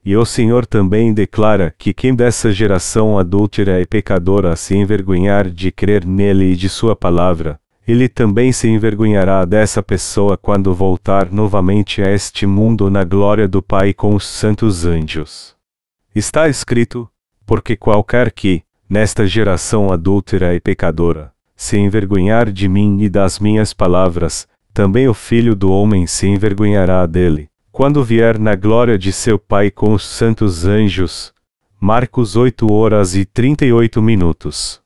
E 0.05 0.15
o 0.19 0.27
Senhor 0.27 0.67
também 0.67 1.15
declara 1.15 1.75
que 1.79 1.95
quem 1.95 2.15
dessa 2.15 2.53
geração 2.53 3.19
adúltera 3.19 3.81
e 3.81 3.87
pecadora 3.87 4.55
se 4.55 4.77
envergonhar 4.77 5.49
de 5.49 5.73
crer 5.73 6.05
nele 6.05 6.53
e 6.53 6.57
de 6.57 6.69
sua 6.69 6.95
palavra, 6.95 7.59
ele 7.89 8.07
também 8.07 8.53
se 8.53 8.69
envergonhará 8.69 9.47
dessa 9.47 9.83
pessoa 9.83 10.37
quando 10.37 10.75
voltar 10.75 11.33
novamente 11.33 12.03
a 12.03 12.13
este 12.13 12.47
mundo 12.47 12.91
na 12.91 13.03
glória 13.03 13.49
do 13.49 13.63
Pai 13.63 13.95
com 13.95 14.15
os 14.15 14.27
santos 14.27 14.85
anjos. 14.85 15.57
Está 16.15 16.51
escrito: 16.51 17.09
Porque 17.47 17.77
qualquer 17.77 18.31
que, 18.31 18.63
nesta 18.87 19.27
geração 19.27 19.91
adúltera 19.91 20.55
e 20.55 20.61
pecadora, 20.61 21.33
se 21.57 21.79
envergonhar 21.79 22.53
de 22.53 22.69
mim 22.69 23.01
e 23.01 23.09
das 23.09 23.39
minhas 23.39 23.73
palavras, 23.73 24.47
também 24.75 25.09
o 25.09 25.15
Filho 25.15 25.57
do 25.57 25.73
Homem 25.73 26.07
se 26.07 26.27
envergonhará 26.27 27.07
dele 27.07 27.49
quando 27.73 28.05
vier 28.05 28.39
na 28.39 28.55
glória 28.55 28.99
de 28.99 29.13
seu 29.13 29.39
Pai 29.39 29.71
com 29.71 29.95
os 29.95 30.05
santos 30.05 30.67
anjos. 30.67 31.33
Marcos 31.81 32.37
8 32.37 32.71
horas 32.71 33.15
e 33.15 33.25
38 33.25 34.03
minutos. 34.03 34.83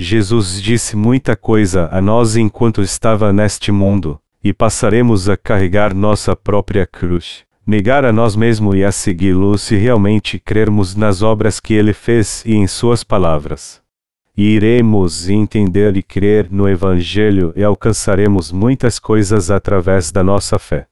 Jesus 0.00 0.62
disse 0.62 0.94
muita 0.94 1.34
coisa 1.34 1.88
a 1.90 2.00
nós 2.00 2.36
enquanto 2.36 2.82
estava 2.82 3.32
neste 3.32 3.72
mundo, 3.72 4.20
e 4.44 4.52
passaremos 4.52 5.28
a 5.28 5.36
carregar 5.36 5.92
nossa 5.92 6.36
própria 6.36 6.86
cruz, 6.86 7.42
negar 7.66 8.04
a 8.04 8.12
nós 8.12 8.36
mesmos 8.36 8.76
e 8.76 8.84
a 8.84 8.92
segui-lo 8.92 9.58
se 9.58 9.74
realmente 9.74 10.38
crermos 10.38 10.94
nas 10.94 11.20
obras 11.20 11.58
que 11.58 11.74
ele 11.74 11.92
fez 11.92 12.44
e 12.46 12.54
em 12.54 12.68
suas 12.68 13.02
palavras. 13.02 13.82
E 14.36 14.44
iremos 14.44 15.28
entender 15.28 15.96
e 15.96 16.02
crer 16.04 16.46
no 16.48 16.68
Evangelho 16.68 17.52
e 17.56 17.64
alcançaremos 17.64 18.52
muitas 18.52 19.00
coisas 19.00 19.50
através 19.50 20.12
da 20.12 20.22
nossa 20.22 20.60
fé. 20.60 20.86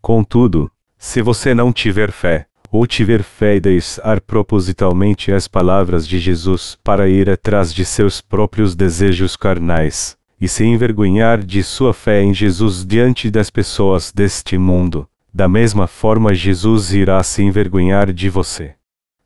Contudo, 0.00 0.70
se 0.96 1.20
você 1.20 1.54
não 1.54 1.74
tiver 1.74 2.10
fé, 2.10 2.46
ou 2.70 2.86
tiver 2.86 3.22
fé 3.22 3.56
e 3.56 3.60
deixar 3.60 4.20
propositalmente 4.20 5.32
as 5.32 5.48
palavras 5.48 6.06
de 6.06 6.18
Jesus 6.18 6.76
para 6.82 7.08
ir 7.08 7.30
atrás 7.30 7.72
de 7.72 7.84
seus 7.84 8.20
próprios 8.20 8.74
desejos 8.74 9.36
carnais, 9.36 10.16
e 10.40 10.48
se 10.48 10.64
envergonhar 10.64 11.42
de 11.42 11.62
sua 11.62 11.94
fé 11.94 12.22
em 12.22 12.34
Jesus 12.34 12.84
diante 12.84 13.30
das 13.30 13.50
pessoas 13.50 14.12
deste 14.12 14.58
mundo, 14.58 15.08
da 15.32 15.48
mesma 15.48 15.86
forma 15.86 16.34
Jesus 16.34 16.92
irá 16.92 17.22
se 17.22 17.42
envergonhar 17.42 18.12
de 18.12 18.28
você. 18.28 18.74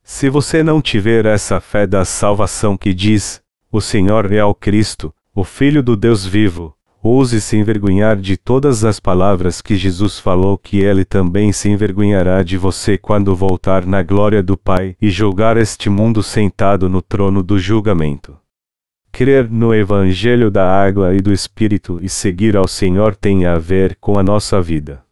Se 0.02 0.28
você 0.28 0.62
não 0.62 0.80
tiver 0.80 1.24
essa 1.26 1.60
fé 1.60 1.86
da 1.86 2.04
salvação 2.04 2.76
que 2.76 2.92
diz: 2.92 3.40
O 3.70 3.80
Senhor 3.80 4.32
é 4.32 4.44
o 4.44 4.54
Cristo, 4.54 5.14
o 5.32 5.44
Filho 5.44 5.82
do 5.82 5.96
Deus 5.96 6.26
vivo, 6.26 6.74
Ouse 7.02 7.40
se 7.40 7.56
envergonhar 7.56 8.16
de 8.16 8.36
todas 8.36 8.84
as 8.84 9.00
palavras 9.00 9.62
que 9.62 9.74
Jesus 9.74 10.18
falou 10.18 10.58
que 10.58 10.80
ele 10.80 11.02
também 11.02 11.50
se 11.50 11.70
envergonhará 11.70 12.42
de 12.42 12.58
você 12.58 12.98
quando 12.98 13.34
voltar 13.34 13.86
na 13.86 14.02
glória 14.02 14.42
do 14.42 14.54
Pai 14.54 14.94
e 15.00 15.08
julgar 15.08 15.56
este 15.56 15.88
mundo 15.88 16.22
sentado 16.22 16.90
no 16.90 17.00
trono 17.00 17.42
do 17.42 17.58
julgamento. 17.58 18.36
Crer 19.10 19.50
no 19.50 19.74
Evangelho 19.74 20.50
da 20.50 20.70
água 20.70 21.14
e 21.14 21.22
do 21.22 21.32
Espírito 21.32 21.98
e 22.02 22.08
seguir 22.08 22.54
ao 22.54 22.68
Senhor 22.68 23.16
tem 23.16 23.46
a 23.46 23.58
ver 23.58 23.96
com 23.98 24.18
a 24.18 24.22
nossa 24.22 24.60
vida. 24.60 25.02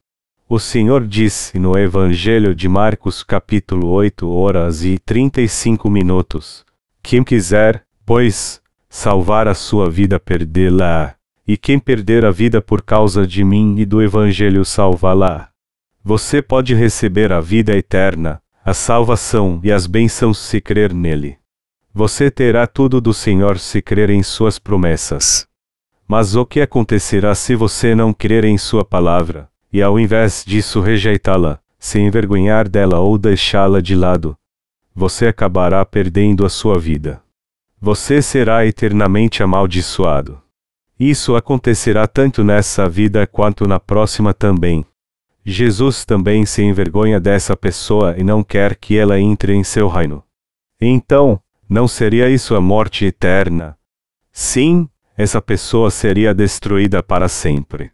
O 0.46 0.58
Senhor 0.58 1.06
disse 1.06 1.58
no 1.58 1.78
Evangelho 1.78 2.54
de 2.54 2.68
Marcos 2.68 3.22
capítulo 3.22 3.88
8 3.88 4.28
horas 4.28 4.84
e 4.84 4.98
35 4.98 5.88
minutos: 5.88 6.66
Quem 7.02 7.24
quiser, 7.24 7.82
pois, 8.04 8.60
salvar 8.90 9.48
a 9.48 9.54
sua 9.54 9.90
vida 9.90 10.20
perdê-la 10.20 11.17
e 11.48 11.56
quem 11.56 11.78
perder 11.78 12.26
a 12.26 12.30
vida 12.30 12.60
por 12.60 12.82
causa 12.82 13.26
de 13.26 13.42
mim 13.42 13.76
e 13.78 13.86
do 13.86 14.02
Evangelho 14.02 14.66
salvá-la. 14.66 15.48
Você 16.04 16.42
pode 16.42 16.74
receber 16.74 17.32
a 17.32 17.40
vida 17.40 17.74
eterna, 17.74 18.42
a 18.62 18.74
salvação 18.74 19.58
e 19.64 19.72
as 19.72 19.86
bênçãos 19.86 20.36
se 20.36 20.60
crer 20.60 20.92
nele. 20.92 21.38
Você 21.94 22.30
terá 22.30 22.66
tudo 22.66 23.00
do 23.00 23.14
Senhor 23.14 23.58
se 23.58 23.80
crer 23.80 24.10
em 24.10 24.22
suas 24.22 24.58
promessas. 24.58 25.48
Mas 26.06 26.36
o 26.36 26.44
que 26.44 26.60
acontecerá 26.60 27.34
se 27.34 27.56
você 27.56 27.94
não 27.94 28.12
crer 28.12 28.44
em 28.44 28.58
sua 28.58 28.84
palavra, 28.84 29.48
e 29.72 29.80
ao 29.80 29.98
invés 29.98 30.44
disso 30.46 30.82
rejeitá-la, 30.82 31.60
se 31.78 31.98
envergonhar 31.98 32.68
dela 32.68 32.98
ou 33.00 33.16
deixá-la 33.16 33.80
de 33.80 33.94
lado? 33.94 34.36
Você 34.94 35.26
acabará 35.26 35.82
perdendo 35.86 36.44
a 36.44 36.50
sua 36.50 36.78
vida. 36.78 37.22
Você 37.80 38.20
será 38.20 38.66
eternamente 38.66 39.42
amaldiçoado. 39.42 40.42
Isso 40.98 41.36
acontecerá 41.36 42.06
tanto 42.08 42.42
nessa 42.42 42.88
vida 42.88 43.26
quanto 43.26 43.68
na 43.68 43.78
próxima 43.78 44.34
também. 44.34 44.84
Jesus 45.44 46.04
também 46.04 46.44
se 46.44 46.62
envergonha 46.62 47.20
dessa 47.20 47.56
pessoa 47.56 48.16
e 48.18 48.24
não 48.24 48.42
quer 48.42 48.74
que 48.74 48.96
ela 48.98 49.18
entre 49.20 49.54
em 49.54 49.62
seu 49.62 49.88
reino. 49.88 50.24
Então, 50.80 51.40
não 51.68 51.86
seria 51.86 52.28
isso 52.28 52.54
a 52.54 52.60
morte 52.60 53.04
eterna? 53.04 53.76
Sim, 54.32 54.88
essa 55.16 55.40
pessoa 55.40 55.90
seria 55.90 56.34
destruída 56.34 57.02
para 57.02 57.28
sempre. 57.28 57.90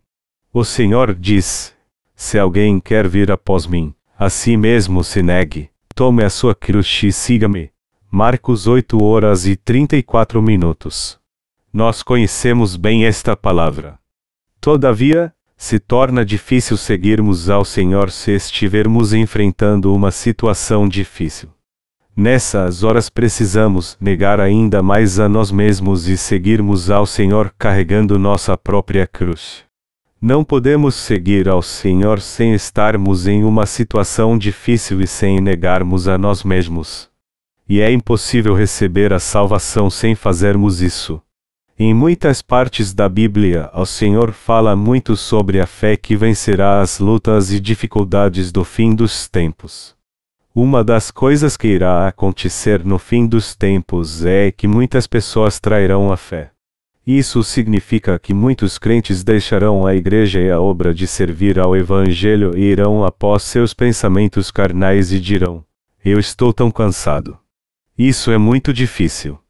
O 0.53 0.65
Senhor 0.65 1.15
diz: 1.15 1.75
Se 2.15 2.39
alguém 2.39 2.81
quer 2.81 3.07
vir 3.07 3.31
após 3.31 3.67
mim, 3.67 3.95
a 4.19 4.31
si 4.31 4.57
mesmo 4.57 5.05
se 5.05 5.23
negue, 5.23 5.71
tome 5.95 6.25
a 6.25 6.31
sua 6.31 6.55
cruz 6.55 7.03
e 7.03 7.13
siga-me. 7.13 7.71
Marcos 8.11 8.67
8 8.67 9.03
horas 9.03 9.47
e 9.47 9.57
34 9.57 10.41
minutos. 10.41 11.19
Nós 11.75 12.05
conhecemos 12.05 12.77
bem 12.77 13.05
esta 13.05 13.37
palavra. 13.37 13.99
Todavia, 14.61 15.35
se 15.57 15.81
torna 15.81 16.25
difícil 16.25 16.77
seguirmos 16.77 17.51
ao 17.51 17.65
Senhor 17.65 18.13
se 18.13 18.31
estivermos 18.31 19.13
enfrentando 19.13 19.93
uma 19.93 20.13
situação 20.13 20.89
difícil. 20.89 21.49
Nessas 22.17 22.85
horas 22.85 23.11
precisamos 23.11 23.97
negar 24.01 24.39
ainda 24.39 24.85
mais 24.85 25.19
a 25.19 25.29
nós 25.29 25.51
mesmos 25.51 26.07
e 26.07 26.17
seguirmos 26.17 26.93
ao 26.93 27.07
Senhor 27.07 27.53
carregando 27.59 28.21
nossa 28.21 28.57
própria 28.57 29.05
cruz. 29.05 29.65
Não 30.23 30.45
podemos 30.45 30.95
seguir 30.95 31.49
ao 31.49 31.61
Senhor 31.61 32.21
sem 32.21 32.55
estarmos 32.55 33.27
em 33.27 33.43
uma 33.43 33.67
situação 33.67 34.39
difícil 34.39 35.01
e 35.01 35.09
sem 35.09 35.41
negarmos 35.41 36.07
a 36.07 36.17
nós 36.17 36.45
mesmos. 36.45 37.11
E 37.69 37.81
é 37.81 37.91
impossível 37.91 38.55
receber 38.55 39.13
a 39.13 39.19
salvação 39.19 39.91
sem 39.91 40.15
fazermos 40.15 40.81
isso. 40.81 41.21
Em 41.77 41.93
muitas 41.93 42.41
partes 42.41 42.95
da 42.95 43.09
Bíblia, 43.09 43.69
o 43.75 43.85
Senhor 43.85 44.31
fala 44.31 44.77
muito 44.77 45.17
sobre 45.17 45.61
a 45.61 45.67
fé 45.67 45.97
que 45.97 46.15
vencerá 46.15 46.81
as 46.81 47.01
lutas 47.01 47.51
e 47.51 47.59
dificuldades 47.59 48.53
do 48.53 48.63
fim 48.63 48.95
dos 48.95 49.29
tempos. 49.29 49.93
Uma 50.55 50.85
das 50.85 51.11
coisas 51.11 51.57
que 51.57 51.67
irá 51.67 52.07
acontecer 52.07 52.85
no 52.85 52.97
fim 52.97 53.27
dos 53.27 53.57
tempos 53.57 54.25
é 54.25 54.53
que 54.53 54.69
muitas 54.69 55.09
pessoas 55.09 55.59
trairão 55.59 56.13
a 56.13 56.17
fé. 56.17 56.53
Isso 57.05 57.43
significa 57.43 58.21
que 58.21 58.33
muitos 58.33 58.79
crentes 58.79 59.25
deixarão 59.25 59.85
a 59.85 59.97
igreja 59.97 60.41
e 60.41 60.53
a 60.53 60.61
obra 60.61 60.95
de 60.95 61.09
servir 61.09 61.59
ao 61.59 61.77
Evangelho 61.77 62.57
e 62.57 62.63
irão 62.63 63.05
após 63.05 63.43
seus 63.43 63.75
pensamentos 63.75 64.49
carnais 64.49 65.13
e 65.13 65.19
dirão: 65.19 65.65
Eu 66.05 66.21
estou 66.21 66.53
tão 66.53 66.71
cansado. 66.71 67.37
Isso 67.99 68.31
é 68.31 68.39
muito 68.39 68.73
difícil. 68.73 69.41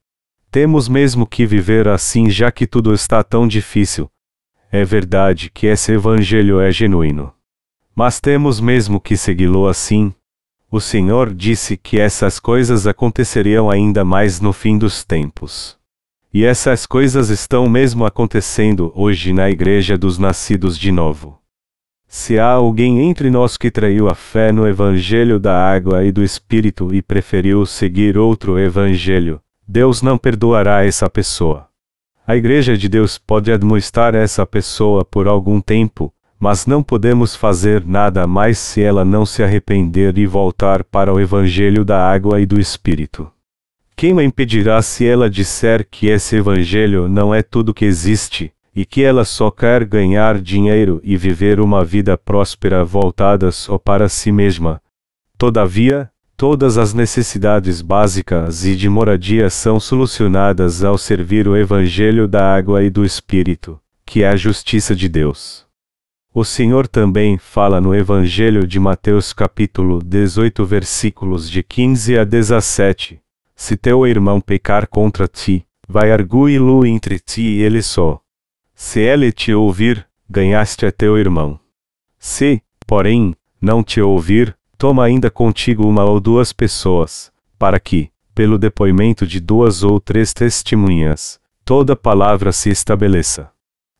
Temos 0.54 0.88
mesmo 0.88 1.26
que 1.26 1.44
viver 1.44 1.88
assim 1.88 2.30
já 2.30 2.52
que 2.52 2.64
tudo 2.64 2.94
está 2.94 3.24
tão 3.24 3.44
difícil. 3.48 4.08
É 4.70 4.84
verdade 4.84 5.50
que 5.52 5.66
esse 5.66 5.90
evangelho 5.90 6.60
é 6.60 6.70
genuíno. 6.70 7.32
Mas 7.92 8.20
temos 8.20 8.60
mesmo 8.60 9.00
que 9.00 9.16
segui-lo 9.16 9.66
assim. 9.66 10.14
O 10.70 10.80
Senhor 10.80 11.34
disse 11.34 11.76
que 11.76 11.98
essas 11.98 12.38
coisas 12.38 12.86
aconteceriam 12.86 13.68
ainda 13.68 14.04
mais 14.04 14.40
no 14.40 14.52
fim 14.52 14.78
dos 14.78 15.02
tempos. 15.02 15.76
E 16.32 16.44
essas 16.44 16.86
coisas 16.86 17.30
estão 17.30 17.68
mesmo 17.68 18.06
acontecendo 18.06 18.92
hoje 18.94 19.32
na 19.32 19.50
Igreja 19.50 19.98
dos 19.98 20.18
Nascidos 20.18 20.78
de 20.78 20.92
Novo. 20.92 21.36
Se 22.06 22.38
há 22.38 22.52
alguém 22.52 23.00
entre 23.00 23.28
nós 23.28 23.56
que 23.56 23.72
traiu 23.72 24.08
a 24.08 24.14
fé 24.14 24.52
no 24.52 24.68
Evangelho 24.68 25.40
da 25.40 25.68
água 25.68 26.04
e 26.04 26.12
do 26.12 26.22
Espírito 26.22 26.94
e 26.94 27.02
preferiu 27.02 27.66
seguir 27.66 28.16
outro 28.16 28.56
Evangelho, 28.56 29.40
Deus 29.66 30.02
não 30.02 30.18
perdoará 30.18 30.84
essa 30.84 31.08
pessoa. 31.08 31.68
A 32.26 32.36
Igreja 32.36 32.76
de 32.76 32.88
Deus 32.88 33.18
pode 33.18 33.50
admoestar 33.50 34.14
essa 34.14 34.46
pessoa 34.46 35.04
por 35.04 35.26
algum 35.26 35.60
tempo, 35.60 36.12
mas 36.38 36.66
não 36.66 36.82
podemos 36.82 37.34
fazer 37.34 37.84
nada 37.86 38.26
mais 38.26 38.58
se 38.58 38.82
ela 38.82 39.04
não 39.04 39.24
se 39.24 39.42
arrepender 39.42 40.18
e 40.18 40.26
voltar 40.26 40.84
para 40.84 41.12
o 41.12 41.20
Evangelho 41.20 41.84
da 41.84 42.06
água 42.06 42.40
e 42.40 42.46
do 42.46 42.60
Espírito. 42.60 43.30
Quem 43.96 44.18
a 44.18 44.22
impedirá 44.22 44.82
se 44.82 45.06
ela 45.06 45.30
disser 45.30 45.86
que 45.90 46.08
esse 46.08 46.36
Evangelho 46.36 47.08
não 47.08 47.34
é 47.34 47.42
tudo 47.42 47.72
que 47.72 47.84
existe, 47.84 48.52
e 48.74 48.84
que 48.84 49.02
ela 49.02 49.24
só 49.24 49.50
quer 49.50 49.84
ganhar 49.84 50.40
dinheiro 50.40 51.00
e 51.04 51.16
viver 51.16 51.60
uma 51.60 51.84
vida 51.84 52.18
próspera 52.18 52.84
voltada 52.84 53.52
só 53.52 53.78
para 53.78 54.08
si 54.08 54.32
mesma? 54.32 54.82
Todavia, 55.38 56.10
Todas 56.36 56.76
as 56.76 56.92
necessidades 56.92 57.80
básicas 57.80 58.64
e 58.64 58.74
de 58.74 58.88
moradia 58.88 59.48
são 59.48 59.78
solucionadas 59.78 60.82
ao 60.82 60.98
servir 60.98 61.46
o 61.46 61.56
Evangelho 61.56 62.26
da 62.26 62.54
água 62.54 62.82
e 62.82 62.90
do 62.90 63.04
Espírito, 63.04 63.80
que 64.04 64.24
é 64.24 64.28
a 64.28 64.34
justiça 64.34 64.96
de 64.96 65.08
Deus. 65.08 65.64
O 66.34 66.44
Senhor 66.44 66.88
também 66.88 67.38
fala 67.38 67.80
no 67.80 67.94
Evangelho 67.94 68.66
de 68.66 68.80
Mateus 68.80 69.32
capítulo 69.32 70.02
18 70.02 70.64
versículos 70.64 71.48
de 71.48 71.62
15 71.62 72.18
a 72.18 72.24
17. 72.24 73.20
Se 73.54 73.76
teu 73.76 74.04
irmão 74.04 74.40
pecar 74.40 74.88
contra 74.88 75.28
ti, 75.28 75.64
vai 75.88 76.10
arguí-lo 76.10 76.84
entre 76.84 77.20
ti 77.20 77.42
e 77.42 77.62
ele 77.62 77.80
só. 77.80 78.20
Se 78.74 78.98
ele 78.98 79.30
te 79.30 79.54
ouvir, 79.54 80.04
ganhaste 80.28 80.84
a 80.84 80.90
teu 80.90 81.16
irmão. 81.16 81.60
Se, 82.18 82.60
porém, 82.84 83.36
não 83.60 83.84
te 83.84 84.00
ouvir, 84.00 84.56
Toma 84.84 85.02
ainda 85.02 85.30
contigo 85.30 85.88
uma 85.88 86.04
ou 86.04 86.20
duas 86.20 86.52
pessoas, 86.52 87.32
para 87.58 87.80
que, 87.80 88.10
pelo 88.34 88.58
depoimento 88.58 89.26
de 89.26 89.40
duas 89.40 89.82
ou 89.82 89.98
três 89.98 90.34
testemunhas, 90.34 91.40
toda 91.64 91.96
palavra 91.96 92.52
se 92.52 92.68
estabeleça. 92.68 93.50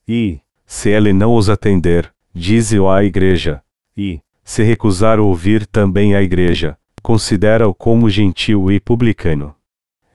E, 0.07 0.41
se 0.67 0.91
ele 0.91 1.15
não 1.15 1.37
os 1.37 1.49
atender, 1.49 2.13
dize-o 2.35 2.87
à 2.87 3.03
igreja, 3.03 3.63
e, 3.97 4.21
se 4.45 4.63
recusar 4.63 5.19
ouvir 5.19 5.65
também 5.65 6.15
a 6.15 6.21
igreja, 6.21 6.77
considera-o 7.03 7.73
como 7.73 8.11
gentil 8.11 8.71
e 8.71 8.79
publicano. 8.79 9.55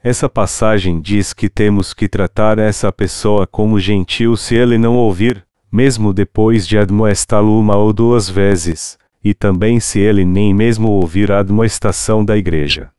Essa 0.04 0.28
passagem 0.28 1.00
diz 1.00 1.32
que 1.32 1.48
temos 1.48 1.92
que 1.92 2.08
tratar 2.08 2.60
essa 2.60 2.92
pessoa 2.92 3.44
como 3.44 3.80
gentil 3.80 4.36
se 4.36 4.54
ele 4.54 4.78
não 4.78 4.94
ouvir, 4.94 5.44
mesmo 5.72 6.12
depois 6.12 6.64
de 6.64 6.78
admoestá-lo 6.78 7.58
uma 7.58 7.74
ou 7.74 7.92
duas 7.92 8.30
vezes, 8.30 8.99
e 9.22 9.34
também 9.34 9.78
se 9.78 9.98
ele 9.98 10.24
nem 10.24 10.54
mesmo 10.54 10.88
ouvir 10.88 11.30
a 11.30 11.40
admoestação 11.40 12.24
da 12.24 12.36
igreja. 12.36 12.90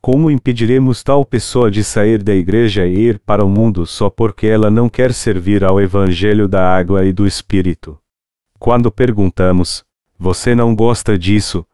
Como 0.00 0.30
impediremos 0.30 1.02
tal 1.02 1.24
pessoa 1.24 1.70
de 1.70 1.82
sair 1.82 2.22
da 2.22 2.34
igreja 2.34 2.86
e 2.86 2.96
ir 2.96 3.18
para 3.18 3.44
o 3.44 3.48
mundo 3.48 3.84
só 3.84 4.08
porque 4.08 4.46
ela 4.46 4.70
não 4.70 4.88
quer 4.88 5.12
servir 5.12 5.64
ao 5.64 5.80
evangelho 5.80 6.46
da 6.46 6.62
água 6.76 7.04
e 7.04 7.12
do 7.12 7.26
espírito? 7.26 7.98
Quando 8.58 8.90
perguntamos, 8.90 9.84
você 10.18 10.54
não 10.54 10.74
gosta 10.74 11.18
disso? 11.18 11.66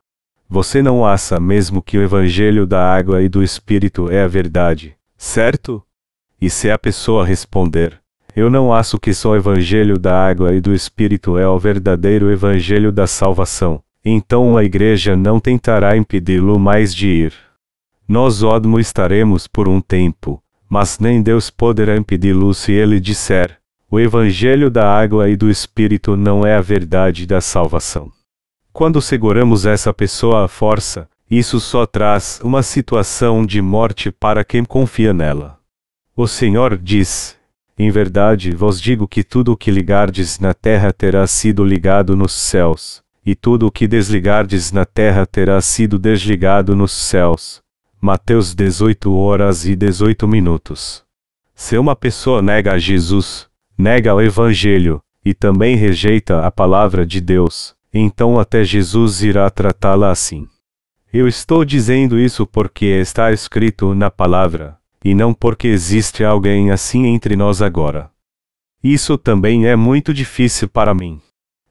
Você 0.48 0.82
não 0.82 1.06
acha 1.06 1.38
mesmo 1.38 1.82
que 1.82 1.96
o 1.96 2.02
evangelho 2.02 2.66
da 2.66 2.82
água 2.82 3.22
e 3.22 3.28
do 3.28 3.42
espírito 3.42 4.10
é 4.10 4.22
a 4.22 4.28
verdade, 4.28 4.96
certo? 5.16 5.82
E 6.40 6.50
se 6.50 6.70
a 6.70 6.78
pessoa 6.78 7.24
responder, 7.24 8.01
eu 8.34 8.48
não 8.48 8.72
acho 8.72 8.98
que 8.98 9.12
só 9.12 9.30
o 9.30 9.36
Evangelho 9.36 9.98
da 9.98 10.26
água 10.26 10.54
e 10.54 10.60
do 10.60 10.74
Espírito 10.74 11.36
é 11.38 11.46
o 11.46 11.58
verdadeiro 11.58 12.30
Evangelho 12.30 12.90
da 12.90 13.06
salvação. 13.06 13.82
Então 14.04 14.56
a 14.56 14.64
Igreja 14.64 15.16
não 15.16 15.38
tentará 15.38 15.96
impedi-lo 15.96 16.58
mais 16.58 16.94
de 16.94 17.08
ir. 17.08 17.34
Nós 18.08 18.42
odmo 18.42 18.80
estaremos 18.80 19.46
por 19.46 19.68
um 19.68 19.80
tempo, 19.80 20.42
mas 20.68 20.98
nem 20.98 21.22
Deus 21.22 21.50
poderá 21.50 21.96
impedi-lo 21.96 22.52
se 22.54 22.72
ele 22.72 22.98
disser: 22.98 23.58
o 23.90 24.00
Evangelho 24.00 24.70
da 24.70 24.90
água 24.90 25.28
e 25.28 25.36
do 25.36 25.50
Espírito 25.50 26.16
não 26.16 26.46
é 26.46 26.56
a 26.56 26.60
verdade 26.60 27.26
da 27.26 27.40
salvação. 27.40 28.10
Quando 28.72 29.02
seguramos 29.02 29.66
essa 29.66 29.92
pessoa 29.92 30.46
à 30.46 30.48
força, 30.48 31.06
isso 31.30 31.60
só 31.60 31.84
traz 31.84 32.40
uma 32.42 32.62
situação 32.62 33.44
de 33.44 33.60
morte 33.60 34.10
para 34.10 34.42
quem 34.42 34.64
confia 34.64 35.12
nela. 35.12 35.58
O 36.16 36.26
Senhor 36.26 36.78
diz: 36.78 37.36
em 37.82 37.90
verdade 37.90 38.52
vos 38.52 38.80
digo 38.80 39.08
que 39.08 39.24
tudo 39.24 39.52
o 39.52 39.56
que 39.56 39.70
ligardes 39.70 40.38
na 40.38 40.54
terra 40.54 40.92
terá 40.92 41.26
sido 41.26 41.64
ligado 41.64 42.16
nos 42.16 42.32
céus, 42.32 43.02
e 43.24 43.34
tudo 43.34 43.66
o 43.66 43.70
que 43.70 43.88
desligardes 43.88 44.72
na 44.72 44.84
terra 44.84 45.26
terá 45.26 45.60
sido 45.60 45.98
desligado 45.98 46.76
nos 46.76 46.92
céus. 46.92 47.60
Mateus 48.00 48.54
18 48.54 49.14
horas 49.16 49.64
e 49.64 49.76
18 49.76 50.26
minutos. 50.26 51.04
Se 51.54 51.78
uma 51.78 51.94
pessoa 51.94 52.42
nega 52.42 52.72
a 52.72 52.78
Jesus, 52.78 53.48
nega 53.78 54.14
o 54.14 54.20
Evangelho, 54.20 55.00
e 55.24 55.32
também 55.32 55.76
rejeita 55.76 56.44
a 56.44 56.50
palavra 56.50 57.06
de 57.06 57.20
Deus, 57.20 57.74
então 57.94 58.40
até 58.40 58.64
Jesus 58.64 59.22
irá 59.22 59.48
tratá-la 59.48 60.10
assim. 60.10 60.48
Eu 61.12 61.28
estou 61.28 61.64
dizendo 61.64 62.18
isso 62.18 62.46
porque 62.46 62.86
está 62.86 63.30
escrito 63.30 63.94
na 63.94 64.10
palavra 64.10 64.81
e 65.04 65.14
não 65.14 65.34
porque 65.34 65.68
existe 65.68 66.24
alguém 66.24 66.70
assim 66.70 67.06
entre 67.06 67.36
nós 67.36 67.60
agora. 67.60 68.10
Isso 68.82 69.16
também 69.16 69.66
é 69.66 69.76
muito 69.76 70.12
difícil 70.12 70.68
para 70.68 70.94
mim. 70.94 71.20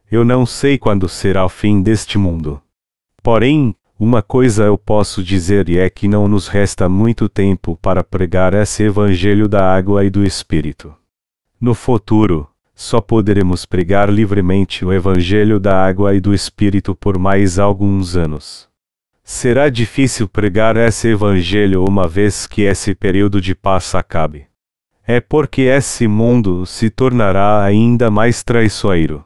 Eu 0.09 0.25
não 0.25 0.45
sei 0.45 0.77
quando 0.77 1.07
será 1.07 1.45
o 1.45 1.49
fim 1.49 1.81
deste 1.81 2.17
mundo. 2.17 2.61
Porém, 3.23 3.75
uma 3.99 4.21
coisa 4.21 4.63
eu 4.63 4.77
posso 4.77 5.23
dizer 5.23 5.69
e 5.69 5.77
é 5.77 5.89
que 5.89 6.07
não 6.07 6.27
nos 6.27 6.47
resta 6.47 6.89
muito 6.89 7.29
tempo 7.29 7.77
para 7.81 8.03
pregar 8.03 8.53
esse 8.53 8.81
evangelho 8.81 9.47
da 9.47 9.73
água 9.73 10.03
e 10.03 10.09
do 10.09 10.23
Espírito. 10.23 10.93
No 11.59 11.75
futuro, 11.75 12.49
só 12.73 12.99
poderemos 12.99 13.63
pregar 13.63 14.09
livremente 14.09 14.83
o 14.83 14.91
evangelho 14.91 15.59
da 15.59 15.85
água 15.85 16.15
e 16.15 16.19
do 16.19 16.33
Espírito 16.33 16.95
por 16.95 17.19
mais 17.19 17.59
alguns 17.59 18.15
anos. 18.15 18.70
Será 19.23 19.69
difícil 19.69 20.27
pregar 20.27 20.75
esse 20.77 21.09
evangelho 21.09 21.85
uma 21.85 22.07
vez 22.07 22.47
que 22.47 22.63
esse 22.63 22.95
período 22.95 23.39
de 23.39 23.55
paz 23.55 23.93
acabe. 23.95 24.47
É 25.05 25.19
porque 25.19 25.61
esse 25.61 26.07
mundo 26.07 26.65
se 26.65 26.89
tornará 26.89 27.63
ainda 27.63 28.11
mais 28.11 28.43
traiçoeiro. 28.43 29.25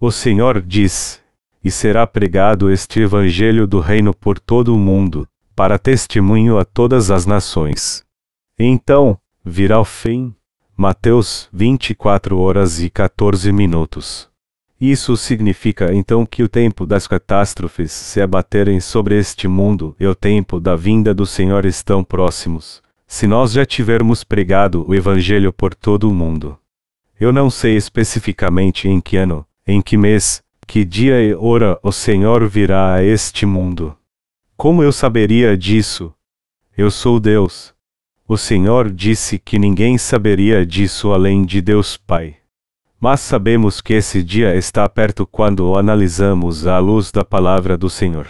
O 0.00 0.10
Senhor 0.10 0.60
diz: 0.62 1.20
E 1.62 1.70
será 1.70 2.06
pregado 2.06 2.70
este 2.70 3.00
evangelho 3.00 3.66
do 3.66 3.80
reino 3.80 4.14
por 4.14 4.38
todo 4.38 4.74
o 4.74 4.78
mundo, 4.78 5.28
para 5.56 5.78
testemunho 5.78 6.58
a 6.58 6.64
todas 6.64 7.10
as 7.10 7.26
nações. 7.26 8.04
Então, 8.58 9.18
virá 9.44 9.80
o 9.80 9.84
fim. 9.84 10.34
Mateus 10.76 11.48
24 11.52 12.38
horas 12.38 12.80
e 12.80 12.88
14 12.88 13.50
minutos. 13.50 14.30
Isso 14.80 15.16
significa 15.16 15.92
então 15.92 16.24
que 16.24 16.42
o 16.42 16.48
tempo 16.48 16.86
das 16.86 17.08
catástrofes 17.08 17.90
se 17.90 18.20
abaterem 18.20 18.78
sobre 18.78 19.18
este 19.18 19.48
mundo 19.48 19.96
e 19.98 20.06
o 20.06 20.14
tempo 20.14 20.60
da 20.60 20.76
vinda 20.76 21.12
do 21.12 21.26
Senhor 21.26 21.64
estão 21.64 22.04
próximos, 22.04 22.80
se 23.04 23.26
nós 23.26 23.52
já 23.52 23.66
tivermos 23.66 24.22
pregado 24.22 24.88
o 24.88 24.94
Evangelho 24.94 25.52
por 25.52 25.74
todo 25.74 26.08
o 26.08 26.14
mundo. 26.14 26.56
Eu 27.18 27.32
não 27.32 27.50
sei 27.50 27.76
especificamente 27.76 28.86
em 28.86 29.00
que 29.00 29.16
ano, 29.16 29.44
em 29.66 29.82
que 29.82 29.96
mês, 29.96 30.44
que 30.64 30.84
dia 30.84 31.20
e 31.20 31.34
hora 31.34 31.76
o 31.82 31.90
Senhor 31.90 32.46
virá 32.46 32.94
a 32.94 33.02
este 33.02 33.44
mundo. 33.44 33.96
Como 34.56 34.82
eu 34.82 34.92
saberia 34.92 35.56
disso? 35.56 36.14
Eu 36.76 36.88
sou 36.90 37.18
Deus. 37.18 37.74
O 38.28 38.36
Senhor 38.36 38.92
disse 38.92 39.38
que 39.38 39.58
ninguém 39.58 39.98
saberia 39.98 40.64
disso 40.64 41.12
além 41.12 41.44
de 41.44 41.60
Deus 41.60 41.96
Pai. 41.96 42.36
Mas 43.00 43.20
sabemos 43.20 43.80
que 43.80 43.94
esse 43.94 44.22
dia 44.22 44.56
está 44.56 44.88
perto 44.88 45.26
quando 45.26 45.70
o 45.70 45.78
analisamos 45.78 46.66
à 46.66 46.78
luz 46.78 47.12
da 47.12 47.24
palavra 47.24 47.78
do 47.78 47.88
Senhor. 47.88 48.26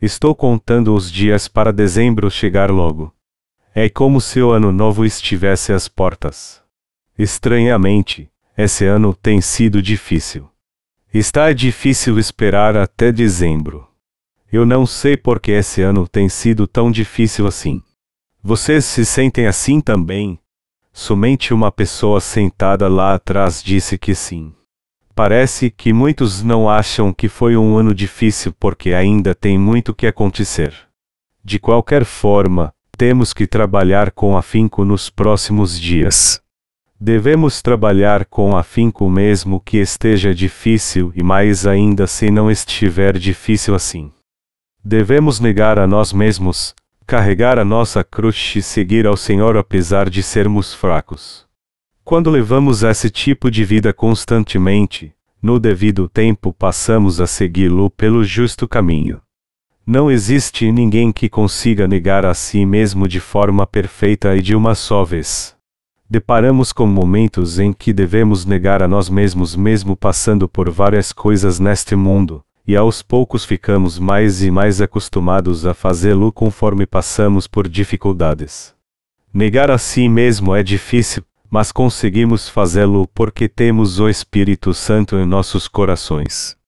Estou 0.00 0.34
contando 0.34 0.94
os 0.94 1.10
dias 1.10 1.46
para 1.46 1.72
dezembro 1.72 2.30
chegar 2.30 2.70
logo. 2.70 3.12
É 3.74 3.88
como 3.88 4.20
se 4.20 4.40
o 4.40 4.50
ano 4.50 4.72
novo 4.72 5.04
estivesse 5.04 5.72
às 5.72 5.88
portas. 5.88 6.62
Estranhamente, 7.18 8.30
esse 8.56 8.86
ano 8.86 9.12
tem 9.12 9.40
sido 9.40 9.82
difícil. 9.82 10.48
Está 11.12 11.52
difícil 11.52 12.18
esperar 12.18 12.76
até 12.76 13.12
dezembro. 13.12 13.86
Eu 14.50 14.64
não 14.64 14.86
sei 14.86 15.16
por 15.16 15.38
que 15.38 15.52
esse 15.52 15.82
ano 15.82 16.08
tem 16.08 16.28
sido 16.28 16.66
tão 16.66 16.90
difícil 16.90 17.46
assim. 17.46 17.82
Vocês 18.42 18.84
se 18.86 19.04
sentem 19.04 19.46
assim 19.46 19.80
também? 19.80 20.38
Somente 21.00 21.54
uma 21.54 21.70
pessoa 21.70 22.20
sentada 22.20 22.88
lá 22.88 23.14
atrás 23.14 23.62
disse 23.62 23.96
que 23.96 24.16
sim. 24.16 24.52
Parece 25.14 25.70
que 25.70 25.92
muitos 25.92 26.42
não 26.42 26.68
acham 26.68 27.14
que 27.14 27.28
foi 27.28 27.56
um 27.56 27.78
ano 27.78 27.94
difícil 27.94 28.52
porque 28.58 28.92
ainda 28.92 29.32
tem 29.32 29.56
muito 29.56 29.94
que 29.94 30.08
acontecer. 30.08 30.74
De 31.44 31.60
qualquer 31.60 32.04
forma, 32.04 32.74
temos 32.96 33.32
que 33.32 33.46
trabalhar 33.46 34.10
com 34.10 34.36
afinco 34.36 34.84
nos 34.84 35.08
próximos 35.08 35.78
dias. 35.78 36.42
Devemos 37.00 37.62
trabalhar 37.62 38.24
com 38.24 38.56
afinco 38.56 39.08
mesmo 39.08 39.60
que 39.60 39.76
esteja 39.76 40.34
difícil 40.34 41.12
e 41.14 41.22
mais 41.22 41.64
ainda 41.64 42.08
se 42.08 42.28
não 42.28 42.50
estiver 42.50 43.16
difícil 43.18 43.72
assim. 43.72 44.10
Devemos 44.84 45.38
negar 45.38 45.78
a 45.78 45.86
nós 45.86 46.12
mesmos, 46.12 46.74
carregar 47.08 47.58
a 47.58 47.64
nossa 47.64 48.04
cruz 48.04 48.52
e 48.54 48.60
seguir 48.60 49.06
ao 49.06 49.16
Senhor 49.16 49.56
apesar 49.56 50.10
de 50.10 50.22
sermos 50.22 50.74
fracos. 50.74 51.46
Quando 52.04 52.28
levamos 52.28 52.82
esse 52.82 53.08
tipo 53.08 53.50
de 53.50 53.64
vida 53.64 53.94
constantemente, 53.94 55.14
no 55.40 55.58
devido 55.58 56.06
tempo 56.06 56.52
passamos 56.52 57.18
a 57.18 57.26
segui-lo 57.26 57.88
pelo 57.88 58.22
justo 58.22 58.68
caminho. 58.68 59.22
Não 59.86 60.10
existe 60.10 60.70
ninguém 60.70 61.10
que 61.10 61.30
consiga 61.30 61.88
negar 61.88 62.26
a 62.26 62.34
si 62.34 62.66
mesmo 62.66 63.08
de 63.08 63.20
forma 63.20 63.66
perfeita 63.66 64.36
e 64.36 64.42
de 64.42 64.54
uma 64.54 64.74
só 64.74 65.02
vez. 65.02 65.56
Deparamos 66.10 66.74
com 66.74 66.86
momentos 66.86 67.58
em 67.58 67.72
que 67.72 67.90
devemos 67.90 68.44
negar 68.44 68.82
a 68.82 68.88
nós 68.88 69.08
mesmos 69.08 69.56
mesmo 69.56 69.96
passando 69.96 70.46
por 70.46 70.68
várias 70.68 71.10
coisas 71.10 71.58
neste 71.58 71.96
mundo, 71.96 72.44
e 72.68 72.76
aos 72.76 73.00
poucos 73.00 73.46
ficamos 73.46 73.98
mais 73.98 74.42
e 74.42 74.50
mais 74.50 74.82
acostumados 74.82 75.64
a 75.64 75.72
fazê-lo 75.72 76.30
conforme 76.30 76.84
passamos 76.84 77.46
por 77.46 77.66
dificuldades. 77.66 78.74
Negar 79.32 79.70
a 79.70 79.78
si 79.78 80.06
mesmo 80.06 80.54
é 80.54 80.62
difícil, 80.62 81.24
mas 81.50 81.72
conseguimos 81.72 82.46
fazê-lo 82.46 83.08
porque 83.14 83.48
temos 83.48 83.98
o 83.98 84.06
Espírito 84.06 84.74
Santo 84.74 85.16
em 85.16 85.24
nossos 85.24 85.66
corações. 85.66 86.58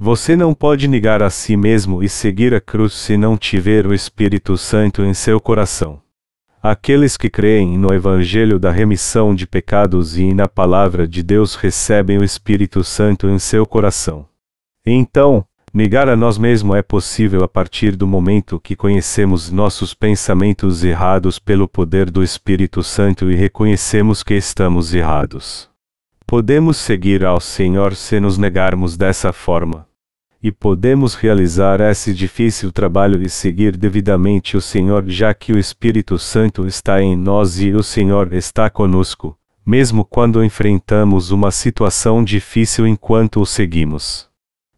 Você 0.00 0.34
não 0.34 0.52
pode 0.52 0.88
negar 0.88 1.22
a 1.22 1.30
si 1.30 1.56
mesmo 1.56 2.02
e 2.02 2.08
seguir 2.08 2.52
a 2.52 2.60
cruz 2.60 2.92
se 2.92 3.16
não 3.16 3.36
tiver 3.36 3.86
o 3.86 3.94
Espírito 3.94 4.58
Santo 4.58 5.04
em 5.04 5.14
seu 5.14 5.38
coração. 5.38 6.02
Aqueles 6.60 7.16
que 7.16 7.30
creem 7.30 7.78
no 7.78 7.94
Evangelho 7.94 8.58
da 8.58 8.72
remissão 8.72 9.32
de 9.32 9.46
pecados 9.46 10.18
e 10.18 10.34
na 10.34 10.48
Palavra 10.48 11.06
de 11.06 11.22
Deus 11.22 11.54
recebem 11.54 12.18
o 12.18 12.24
Espírito 12.24 12.82
Santo 12.82 13.28
em 13.28 13.38
seu 13.38 13.64
coração. 13.64 14.26
Então, 14.86 15.46
Negar 15.76 16.08
a 16.08 16.14
nós 16.14 16.38
mesmos 16.38 16.76
é 16.76 16.82
possível 16.82 17.42
a 17.42 17.48
partir 17.48 17.96
do 17.96 18.06
momento 18.06 18.60
que 18.60 18.76
conhecemos 18.76 19.50
nossos 19.50 19.92
pensamentos 19.92 20.84
errados 20.84 21.40
pelo 21.40 21.66
poder 21.66 22.12
do 22.12 22.22
Espírito 22.22 22.80
Santo 22.80 23.28
e 23.28 23.34
reconhecemos 23.34 24.22
que 24.22 24.34
estamos 24.34 24.94
errados. 24.94 25.68
Podemos 26.24 26.76
seguir 26.76 27.24
ao 27.24 27.40
Senhor 27.40 27.96
se 27.96 28.20
nos 28.20 28.38
negarmos 28.38 28.96
dessa 28.96 29.32
forma. 29.32 29.84
E 30.40 30.52
podemos 30.52 31.16
realizar 31.16 31.80
esse 31.80 32.14
difícil 32.14 32.70
trabalho 32.70 33.20
e 33.20 33.28
seguir 33.28 33.76
devidamente 33.76 34.56
o 34.56 34.60
Senhor, 34.60 35.02
já 35.08 35.34
que 35.34 35.52
o 35.52 35.58
Espírito 35.58 36.20
Santo 36.20 36.68
está 36.68 37.02
em 37.02 37.16
nós 37.16 37.60
e 37.60 37.72
o 37.72 37.82
Senhor 37.82 38.32
está 38.32 38.70
conosco, 38.70 39.36
mesmo 39.66 40.04
quando 40.04 40.44
enfrentamos 40.44 41.32
uma 41.32 41.50
situação 41.50 42.22
difícil 42.22 42.86
enquanto 42.86 43.40
o 43.40 43.46
seguimos 43.46 44.32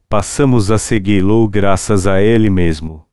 passamos 0.09 0.71
a 0.71 0.79
segui-lo 0.79 1.47
graças 1.49 2.07
a 2.07 2.21
Ele 2.21 2.49
mesmo. 2.49 3.05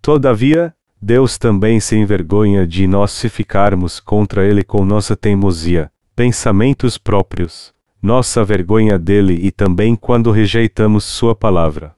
Todavia, 0.00 0.74
Deus 1.00 1.38
também 1.38 1.80
se 1.80 1.96
envergonha 1.96 2.66
de 2.66 2.86
nós 2.86 3.10
se 3.10 3.28
ficarmos 3.28 4.00
contra 4.00 4.46
Ele 4.46 4.62
com 4.62 4.84
nossa 4.84 5.16
teimosia, 5.16 5.90
pensamentos 6.14 6.98
próprios, 6.98 7.74
nossa 8.02 8.44
vergonha 8.44 8.98
dele 8.98 9.38
e 9.42 9.50
também 9.50 9.96
quando 9.96 10.30
rejeitamos 10.30 11.04
Sua 11.04 11.34
palavra. 11.34 11.94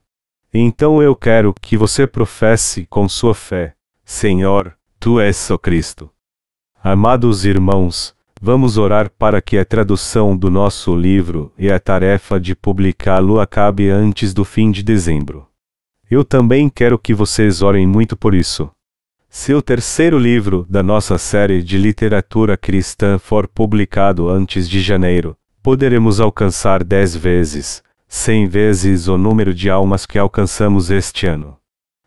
Então 0.53 1.03
eu 1.03 1.15
quero 1.15 1.53
que 1.53 1.75
você 1.75 2.07
professe 2.07 2.85
com 2.89 3.07
sua 3.07 3.35
fé: 3.35 3.75
Senhor, 4.05 4.75
Tu 4.99 5.19
és 5.19 5.49
o 5.49 5.59
Cristo. 5.59 6.09
Amados 6.81 7.45
irmãos, 7.45 8.15
Vamos 8.39 8.77
orar 8.77 9.09
para 9.09 9.41
que 9.41 9.57
a 9.57 9.65
tradução 9.65 10.37
do 10.37 10.51
nosso 10.51 10.95
livro 10.95 11.51
e 11.57 11.71
a 11.71 11.79
tarefa 11.79 12.39
de 12.39 12.55
publicá-lo 12.55 13.39
acabe 13.39 13.89
antes 13.89 14.33
do 14.33 14.45
fim 14.45 14.69
de 14.69 14.83
dezembro. 14.83 15.47
Eu 16.09 16.23
também 16.23 16.69
quero 16.69 16.99
que 16.99 17.13
vocês 17.13 17.61
orem 17.61 17.87
muito 17.87 18.15
por 18.15 18.35
isso. 18.35 18.69
Se 19.27 19.53
o 19.53 19.61
terceiro 19.61 20.19
livro 20.19 20.65
da 20.69 20.81
nossa 20.81 21.17
série 21.17 21.61
de 21.63 21.77
literatura 21.77 22.55
cristã 22.55 23.17
for 23.17 23.47
publicado 23.47 24.29
antes 24.29 24.69
de 24.69 24.81
janeiro, 24.81 25.35
poderemos 25.61 26.19
alcançar 26.19 26.83
dez 26.83 27.15
vezes, 27.15 27.83
cem 28.07 28.47
vezes 28.47 29.07
o 29.07 29.17
número 29.17 29.53
de 29.53 29.69
almas 29.69 30.05
que 30.05 30.17
alcançamos 30.17 30.89
este 30.91 31.25
ano. 31.25 31.57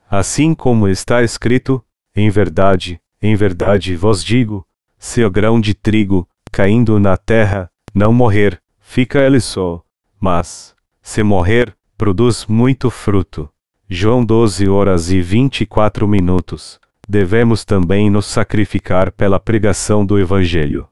Assim 0.08 0.54
como 0.54 0.88
está 0.88 1.22
escrito, 1.22 1.84
em 2.16 2.30
verdade, 2.30 3.00
em 3.20 3.34
verdade 3.36 3.94
vos 3.96 4.24
digo, 4.24 4.66
se 5.02 5.24
o 5.24 5.30
grão 5.30 5.58
de 5.58 5.72
trigo, 5.72 6.28
caindo 6.52 7.00
na 7.00 7.16
terra, 7.16 7.70
não 7.94 8.12
morrer, 8.12 8.60
fica 8.78 9.18
ele 9.20 9.40
só, 9.40 9.82
mas, 10.20 10.74
se 11.00 11.22
morrer, 11.22 11.74
produz 11.96 12.44
muito 12.46 12.90
fruto. 12.90 13.48
João 13.88 14.22
12 14.22 14.68
horas 14.68 15.10
e 15.10 15.22
24 15.22 16.06
minutos. 16.06 16.78
Devemos 17.08 17.64
também 17.64 18.10
nos 18.10 18.26
sacrificar 18.26 19.10
pela 19.10 19.40
pregação 19.40 20.04
do 20.04 20.18
Evangelho. 20.18 20.86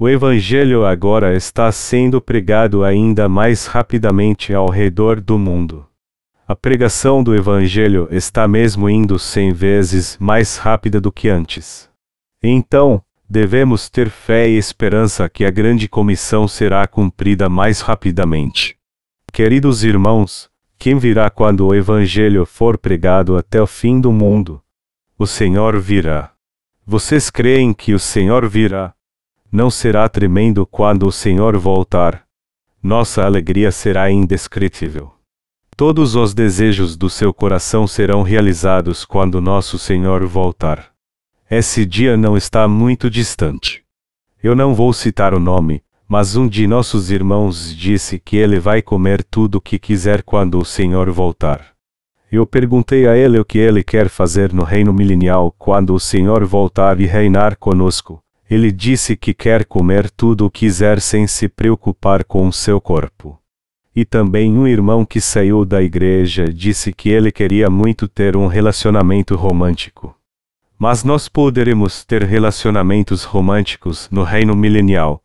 O 0.00 0.08
Evangelho 0.08 0.86
agora 0.86 1.36
está 1.36 1.70
sendo 1.70 2.22
pregado 2.22 2.82
ainda 2.82 3.28
mais 3.28 3.66
rapidamente 3.66 4.54
ao 4.54 4.70
redor 4.70 5.20
do 5.20 5.38
mundo. 5.38 5.86
A 6.48 6.56
pregação 6.56 7.22
do 7.22 7.36
Evangelho 7.36 8.08
está 8.10 8.48
mesmo 8.48 8.88
indo 8.88 9.18
cem 9.18 9.52
vezes 9.52 10.16
mais 10.18 10.56
rápida 10.56 11.00
do 11.00 11.12
que 11.12 11.28
antes. 11.28 11.88
Então, 12.42 13.00
devemos 13.32 13.88
ter 13.88 14.10
fé 14.10 14.46
e 14.46 14.58
esperança 14.58 15.26
que 15.26 15.42
a 15.46 15.50
grande 15.50 15.88
comissão 15.88 16.46
será 16.46 16.86
cumprida 16.86 17.48
mais 17.48 17.80
rapidamente. 17.80 18.76
Queridos 19.32 19.82
irmãos, 19.82 20.50
quem 20.78 20.98
virá 20.98 21.30
quando 21.30 21.66
o 21.66 21.74
Evangelho 21.74 22.44
for 22.44 22.76
pregado 22.76 23.38
até 23.38 23.62
o 23.62 23.66
fim 23.66 23.98
do 23.98 24.12
mundo? 24.12 24.62
O 25.18 25.26
Senhor 25.26 25.80
virá. 25.80 26.32
Vocês 26.84 27.30
creem 27.30 27.72
que 27.72 27.94
o 27.94 27.98
Senhor 27.98 28.46
virá? 28.46 28.92
Não 29.50 29.70
será 29.70 30.06
tremendo 30.10 30.66
quando 30.66 31.06
o 31.06 31.12
Senhor 31.12 31.56
voltar? 31.56 32.24
Nossa 32.82 33.24
alegria 33.24 33.72
será 33.72 34.10
indescritível. 34.10 35.10
Todos 35.74 36.16
os 36.16 36.34
desejos 36.34 36.98
do 36.98 37.08
seu 37.08 37.32
coração 37.32 37.86
serão 37.86 38.20
realizados 38.20 39.06
quando 39.06 39.40
nosso 39.40 39.78
Senhor 39.78 40.22
voltar. 40.26 40.91
Esse 41.54 41.84
dia 41.84 42.16
não 42.16 42.34
está 42.34 42.66
muito 42.66 43.10
distante. 43.10 43.84
Eu 44.42 44.56
não 44.56 44.74
vou 44.74 44.90
citar 44.90 45.34
o 45.34 45.38
nome, 45.38 45.82
mas 46.08 46.34
um 46.34 46.48
de 46.48 46.66
nossos 46.66 47.10
irmãos 47.10 47.76
disse 47.76 48.18
que 48.18 48.38
ele 48.38 48.58
vai 48.58 48.80
comer 48.80 49.22
tudo 49.22 49.56
o 49.56 49.60
que 49.60 49.78
quiser 49.78 50.22
quando 50.22 50.58
o 50.58 50.64
Senhor 50.64 51.10
voltar. 51.10 51.74
Eu 52.32 52.46
perguntei 52.46 53.06
a 53.06 53.14
ele 53.18 53.38
o 53.38 53.44
que 53.44 53.58
ele 53.58 53.84
quer 53.84 54.08
fazer 54.08 54.50
no 54.50 54.64
reino 54.64 54.94
milenial 54.94 55.54
quando 55.58 55.92
o 55.92 56.00
Senhor 56.00 56.42
voltar 56.46 56.98
e 56.98 57.04
reinar 57.04 57.58
conosco. 57.58 58.22
Ele 58.48 58.72
disse 58.72 59.14
que 59.14 59.34
quer 59.34 59.66
comer 59.66 60.10
tudo 60.10 60.46
o 60.46 60.50
que 60.50 60.60
quiser 60.60 61.02
sem 61.02 61.26
se 61.26 61.50
preocupar 61.50 62.24
com 62.24 62.48
o 62.48 62.52
seu 62.52 62.80
corpo. 62.80 63.38
E 63.94 64.06
também 64.06 64.56
um 64.56 64.66
irmão 64.66 65.04
que 65.04 65.20
saiu 65.20 65.66
da 65.66 65.82
igreja 65.82 66.46
disse 66.50 66.94
que 66.94 67.10
ele 67.10 67.30
queria 67.30 67.68
muito 67.68 68.08
ter 68.08 68.38
um 68.38 68.46
relacionamento 68.46 69.36
romântico. 69.36 70.16
Mas 70.82 71.04
nós 71.04 71.28
poderemos 71.28 72.04
ter 72.04 72.24
relacionamentos 72.24 73.22
românticos 73.22 74.08
no 74.10 74.24
reino 74.24 74.56
milenial. 74.56 75.22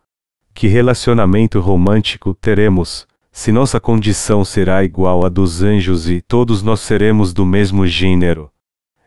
Que 0.54 0.68
relacionamento 0.68 1.60
romântico 1.60 2.36
teremos, 2.36 3.08
se 3.32 3.52
nossa 3.52 3.80
condição 3.80 4.46
será 4.46 4.84
igual 4.84 5.26
à 5.26 5.30
dos 5.30 5.64
anjos 5.64 6.08
e 6.08 6.22
todos 6.22 6.62
nós 6.62 6.82
seremos 6.82 7.34
do 7.34 7.44
mesmo 7.44 7.88
gênero? 7.88 8.52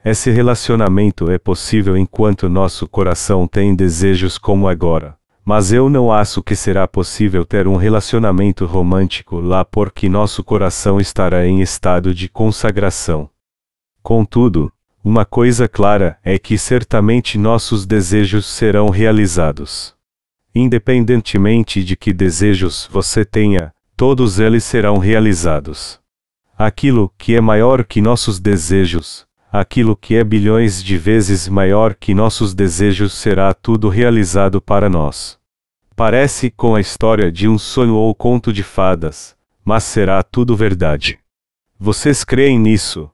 Esse 0.05 0.29
relacionamento 0.33 1.31
é 1.31 1.39
possível 1.39 1.97
enquanto 1.97 2.49
nosso 2.49 2.89
coração 2.89 3.47
tem 3.47 3.73
desejos 3.73 4.37
como 4.37 4.67
agora. 4.67 5.17
Mas 5.45 5.71
eu 5.71 5.89
não 5.89 6.11
acho 6.11 6.43
que 6.43 6.57
será 6.57 6.89
possível 6.89 7.45
ter 7.45 7.69
um 7.69 7.77
relacionamento 7.77 8.67
romântico 8.67 9.39
lá 9.39 9.65
porque 9.65 10.09
nosso 10.09 10.43
coração 10.43 10.99
estará 11.01 11.47
em 11.47 11.61
estado 11.61 12.13
de 12.13 12.29
consagração. 12.29 13.31
Contudo, 14.03 14.73
uma 15.03 15.25
coisa 15.25 15.67
clara 15.67 16.19
é 16.23 16.39
que 16.39 16.59
certamente 16.59 17.39
nossos 17.39 17.87
desejos 17.87 18.45
serão 18.45 18.91
realizados. 18.91 19.95
Independentemente 20.55 21.83
de 21.83 21.97
que 21.97 22.13
desejos 22.13 22.89
você 22.93 23.25
tenha, 23.25 23.73
todos 23.97 24.39
eles 24.39 24.63
serão 24.63 24.99
realizados. 24.99 25.99
Aquilo 26.57 27.11
que 27.17 27.35
é 27.35 27.41
maior 27.41 27.85
que 27.85 28.03
nossos 28.03 28.39
desejos, 28.39 29.27
aquilo 29.51 29.97
que 29.97 30.17
é 30.17 30.23
bilhões 30.23 30.83
de 30.83 30.99
vezes 30.99 31.49
maior 31.49 31.95
que 31.95 32.13
nossos 32.13 32.53
desejos 32.53 33.15
será 33.15 33.55
tudo 33.55 33.89
realizado 33.89 34.61
para 34.61 34.91
nós. 34.91 35.39
Parece 35.97 36.51
com 36.51 36.75
a 36.75 36.81
história 36.81 37.33
de 37.33 37.49
um 37.49 37.57
sonho 37.57 37.95
ou 37.95 38.15
conto 38.15 38.53
de 38.53 38.63
fadas, 38.63 39.35
mas 39.65 39.85
será 39.85 40.23
tudo 40.23 40.55
verdade. 40.55 41.19
Vocês 41.79 42.23
creem 42.23 42.59
nisso? 42.59 43.11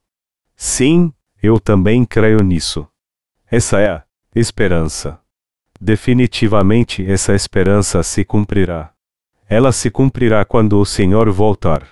Sim, 0.57 1.12
Eu 1.43 1.61
também 1.61 2.05
creio 2.05 2.43
nisso. 2.43 2.87
Essa 3.51 3.78
é 3.80 3.89
a 3.91 4.05
esperança. 4.34 5.20
Definitivamente 5.80 7.05
essa 7.05 7.34
esperança 7.34 8.03
se 8.03 8.24
cumprirá. 8.24 8.93
Ela 9.49 9.70
se 9.70 9.91
cumprirá 9.91 10.45
quando 10.45 10.80
o 10.80 10.84
Senhor 10.84 11.30
voltar. 11.30 11.87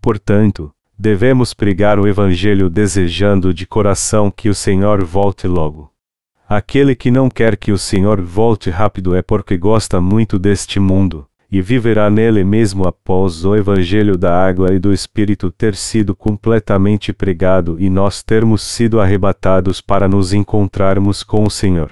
Portanto, 0.00 0.72
devemos 0.98 1.52
pregar 1.52 1.98
o 1.98 2.06
Evangelho 2.06 2.70
desejando 2.70 3.52
de 3.52 3.66
coração 3.66 4.30
que 4.30 4.48
o 4.48 4.54
Senhor 4.54 5.04
volte 5.04 5.46
logo. 5.46 5.92
Aquele 6.48 6.94
que 6.94 7.10
não 7.10 7.28
quer 7.28 7.56
que 7.56 7.72
o 7.72 7.78
Senhor 7.78 8.20
volte 8.22 8.70
rápido 8.70 9.14
é 9.14 9.20
porque 9.20 9.58
gosta 9.58 10.00
muito 10.00 10.38
deste 10.38 10.78
mundo, 10.78 11.28
e 11.50 11.60
viverá 11.62 12.10
nele 12.10 12.42
mesmo 12.44 12.86
após 12.86 13.44
o 13.44 13.54
Evangelho 13.54 14.16
da 14.16 14.36
água 14.36 14.74
e 14.74 14.78
do 14.78 14.92
Espírito 14.92 15.50
ter 15.50 15.74
sido 15.74 16.14
completamente 16.14 17.12
pregado 17.12 17.76
e 17.78 17.88
nós 17.88 18.22
termos 18.22 18.62
sido 18.62 19.00
arrebatados 19.00 19.80
para 19.80 20.08
nos 20.08 20.32
encontrarmos 20.32 21.22
com 21.22 21.44
o 21.44 21.50
Senhor. 21.50 21.90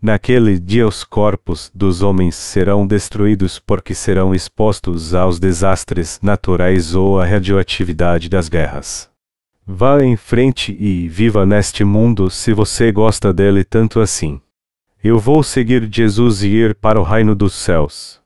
Naquele 0.00 0.58
dia 0.58 0.86
os 0.86 1.02
corpos 1.02 1.70
dos 1.74 2.02
homens 2.02 2.34
serão 2.36 2.86
destruídos 2.86 3.58
porque 3.58 3.94
serão 3.94 4.34
expostos 4.34 5.14
aos 5.14 5.40
desastres 5.40 6.20
naturais 6.22 6.94
ou 6.94 7.20
à 7.20 7.26
radioatividade 7.26 8.28
das 8.28 8.48
guerras. 8.48 9.10
Vá 9.66 10.00
em 10.04 10.14
frente 10.14 10.76
e 10.78 11.08
viva 11.08 11.44
neste 11.44 11.82
mundo 11.82 12.30
se 12.30 12.52
você 12.52 12.92
gosta 12.92 13.32
dele 13.32 13.64
tanto 13.64 13.98
assim. 13.98 14.40
Eu 15.02 15.18
vou 15.18 15.42
seguir 15.42 15.88
Jesus 15.90 16.42
e 16.44 16.48
ir 16.48 16.74
para 16.76 17.00
o 17.00 17.02
reino 17.02 17.34
dos 17.34 17.54
céus. 17.54 18.20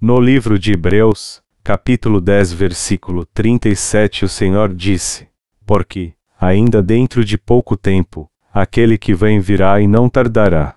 No 0.00 0.20
livro 0.20 0.60
de 0.60 0.74
Hebreus, 0.74 1.42
capítulo 1.64 2.20
10, 2.20 2.52
versículo 2.52 3.26
37, 3.26 4.26
o 4.26 4.28
Senhor 4.28 4.72
disse: 4.72 5.26
Porque, 5.66 6.12
ainda 6.40 6.80
dentro 6.80 7.24
de 7.24 7.36
pouco 7.36 7.76
tempo, 7.76 8.30
aquele 8.54 8.96
que 8.96 9.12
vem 9.12 9.40
virá 9.40 9.80
e 9.80 9.88
não 9.88 10.08
tardará. 10.08 10.76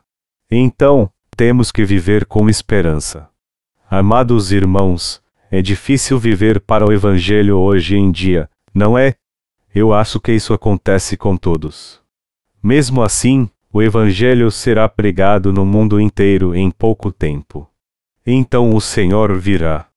Então, 0.49 1.07
temos 1.37 1.71
que 1.71 1.85
viver 1.85 2.25
com 2.25 2.49
esperança. 2.49 3.29
Amados 3.87 4.51
irmãos, 4.51 5.21
é 5.51 5.61
difícil 5.61 6.17
viver 6.17 6.59
para 6.59 6.83
o 6.83 6.91
Evangelho 6.91 7.59
hoje 7.59 7.95
em 7.95 8.11
dia, 8.11 8.49
não 8.73 8.97
é? 8.97 9.13
Eu 9.73 9.93
acho 9.93 10.19
que 10.19 10.31
isso 10.31 10.51
acontece 10.51 11.15
com 11.15 11.37
todos. 11.37 12.01
Mesmo 12.63 13.03
assim, 13.03 13.47
o 13.71 13.83
Evangelho 13.83 14.49
será 14.49 14.89
pregado 14.89 15.53
no 15.53 15.63
mundo 15.63 16.01
inteiro 16.01 16.55
em 16.55 16.71
pouco 16.71 17.11
tempo. 17.11 17.70
Então 18.25 18.75
o 18.75 18.79
Senhor 18.79 19.35
virá. 19.37 19.87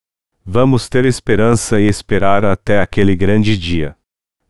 Vamos 0.43 0.89
ter 0.89 1.05
esperança 1.05 1.79
e 1.79 1.87
esperar 1.87 2.43
até 2.43 2.81
aquele 2.81 3.15
grande 3.15 3.55
dia. 3.55 3.95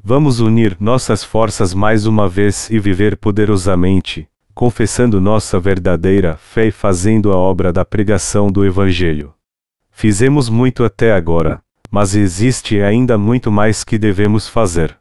Vamos 0.02 0.40
unir 0.40 0.78
nossas 0.80 1.24
forças 1.24 1.74
mais 1.74 2.06
uma 2.06 2.30
vez 2.30 2.70
e 2.70 2.80
viver 2.80 3.18
poderosamente, 3.18 4.30
confessando 4.54 5.20
nossa 5.20 5.60
verdadeira 5.60 6.38
fé 6.38 6.68
e 6.68 6.72
fazendo 6.72 7.34
a 7.34 7.36
obra 7.36 7.74
da 7.74 7.84
pregação 7.84 8.50
do 8.50 8.66
Evangelho. 8.66 9.34
Fizemos 9.92 10.48
muito 10.48 10.84
até 10.84 11.12
agora, 11.12 11.62
mas 11.92 12.16
existe 12.16 12.82
ainda 12.82 13.18
muito 13.18 13.52
mais 13.52 13.84
que 13.84 13.98
devemos 13.98 14.48
fazer. 14.48 14.98